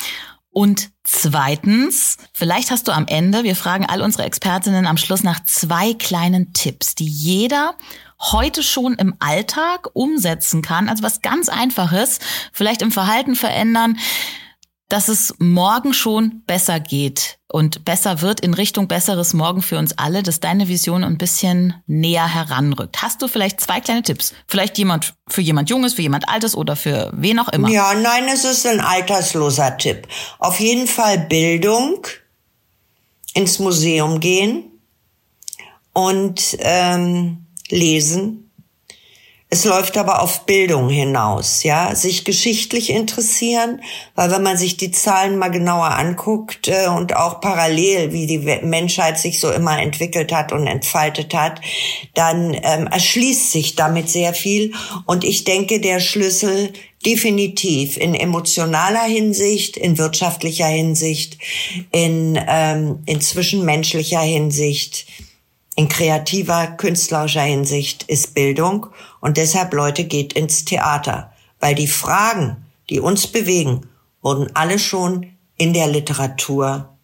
[0.50, 5.44] Und zweitens, vielleicht hast du am Ende, wir fragen all unsere Expertinnen am Schluss nach
[5.44, 7.74] zwei kleinen Tipps, die jeder
[8.30, 10.88] heute schon im Alltag umsetzen kann.
[10.88, 12.20] Also was ganz einfaches,
[12.52, 13.98] vielleicht im Verhalten verändern,
[14.92, 19.96] dass es morgen schon besser geht und besser wird in Richtung besseres Morgen für uns
[19.96, 23.00] alle, dass deine Vision ein bisschen näher heranrückt.
[23.00, 24.34] Hast du vielleicht zwei kleine Tipps?
[24.46, 27.70] Vielleicht jemand für jemand Junges, für jemand Altes oder für wen auch immer?
[27.70, 30.06] Ja, nein, es ist ein altersloser Tipp.
[30.38, 32.06] Auf jeden Fall Bildung,
[33.32, 34.64] ins Museum gehen
[35.94, 37.41] und ähm,
[37.72, 38.42] lesen
[39.54, 43.82] es läuft aber auf Bildung hinaus, ja, sich geschichtlich interessieren,
[44.14, 48.38] weil wenn man sich die Zahlen mal genauer anguckt äh, und auch parallel, wie die
[48.38, 51.60] Menschheit sich so immer entwickelt hat und entfaltet hat,
[52.14, 54.72] dann ähm, erschließt sich damit sehr viel.
[55.04, 56.72] Und ich denke, der Schlüssel
[57.04, 61.36] definitiv in emotionaler Hinsicht, in wirtschaftlicher Hinsicht,
[61.90, 65.04] in, ähm, in zwischenmenschlicher Hinsicht,
[65.74, 68.88] in kreativer, künstlerischer Hinsicht ist Bildung
[69.20, 73.88] und deshalb Leute geht ins Theater, weil die Fragen, die uns bewegen,
[74.20, 76.96] wurden alle schon in der Literatur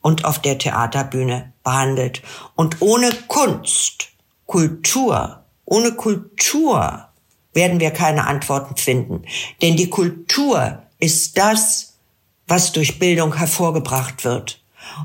[0.00, 2.22] und auf der Theaterbühne behandelt.
[2.54, 4.08] Und ohne Kunst,
[4.46, 7.08] Kultur, ohne Kultur
[7.52, 9.22] werden wir keine Antworten finden.
[9.60, 11.94] Denn die Kultur ist das,
[12.46, 14.61] was durch Bildung hervorgebracht wird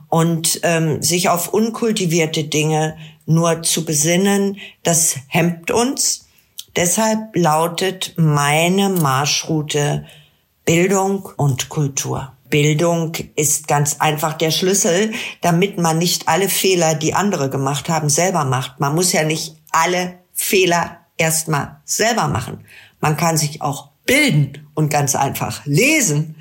[0.10, 6.28] und ähm, sich auf unkultivierte Dinge nur zu besinnen, das hemmt uns.
[6.76, 10.06] Deshalb lautet meine Marschroute
[10.66, 12.34] Bildung und Kultur.
[12.50, 15.12] Bildung ist ganz einfach der Schlüssel,
[15.42, 18.80] damit man nicht alle Fehler, die andere gemacht haben, selber macht.
[18.80, 22.66] Man muss ja nicht alle Fehler erstmal selber machen.
[23.02, 26.36] Man kann sich auch bilden und ganz einfach lesen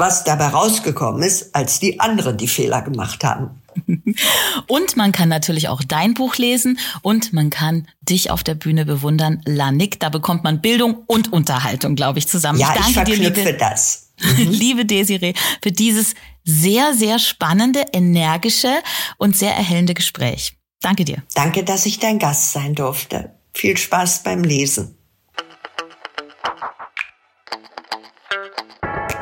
[0.00, 3.60] was dabei rausgekommen ist, als die anderen die Fehler gemacht haben.
[4.66, 8.84] Und man kann natürlich auch dein Buch lesen und man kann dich auf der Bühne
[8.84, 9.40] bewundern.
[9.44, 12.58] Lanik, da bekommt man Bildung und Unterhaltung, glaube ich, zusammen.
[12.58, 14.08] Ja, ich, ich verknüpfe dir, liebe, das.
[14.20, 14.50] Mhm.
[14.50, 15.32] liebe Desiree,
[15.62, 18.82] für dieses sehr, sehr spannende, energische
[19.16, 20.58] und sehr erhellende Gespräch.
[20.82, 21.22] Danke dir.
[21.34, 23.34] Danke, dass ich dein Gast sein durfte.
[23.54, 24.98] Viel Spaß beim Lesen.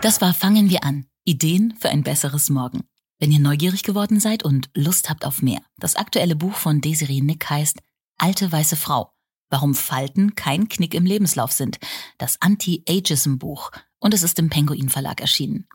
[0.01, 1.07] Das war Fangen wir an.
[1.25, 2.85] Ideen für ein besseres Morgen.
[3.19, 7.21] Wenn ihr neugierig geworden seid und Lust habt auf mehr, das aktuelle Buch von Desiree
[7.21, 7.81] Nick heißt
[8.17, 9.13] Alte weiße Frau.
[9.51, 11.79] Warum Falten kein Knick im Lebenslauf sind.
[12.17, 13.73] Das Anti-Ageism-Buch.
[13.99, 15.67] Und es ist im Penguin Verlag erschienen.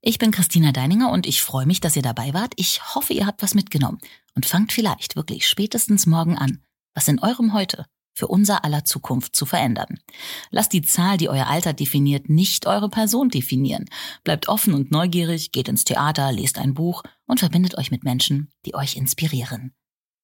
[0.00, 2.54] Ich bin Christina Deininger und ich freue mich, dass ihr dabei wart.
[2.56, 3.98] Ich hoffe, ihr habt was mitgenommen
[4.34, 9.34] und fangt vielleicht wirklich spätestens morgen an, was in eurem Heute für unser aller Zukunft
[9.34, 9.98] zu verändern.
[10.50, 13.86] Lasst die Zahl, die euer Alter definiert, nicht eure Person definieren.
[14.24, 18.50] Bleibt offen und neugierig, geht ins Theater, lest ein Buch und verbindet euch mit Menschen,
[18.66, 19.74] die euch inspirieren.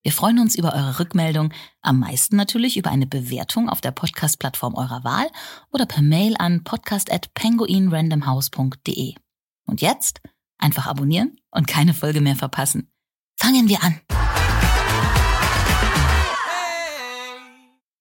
[0.02, 4.74] Wir freuen uns über eure Rückmeldung, am meisten natürlich über eine Bewertung auf der Podcast-Plattform
[4.74, 5.26] eurer Wahl
[5.72, 9.14] oder per Mail an podcast@penguinrandomhouse.de.
[9.66, 10.20] Und jetzt
[10.56, 12.92] einfach abonnieren und keine Folge mehr verpassen.
[13.36, 14.00] Fangen wir an.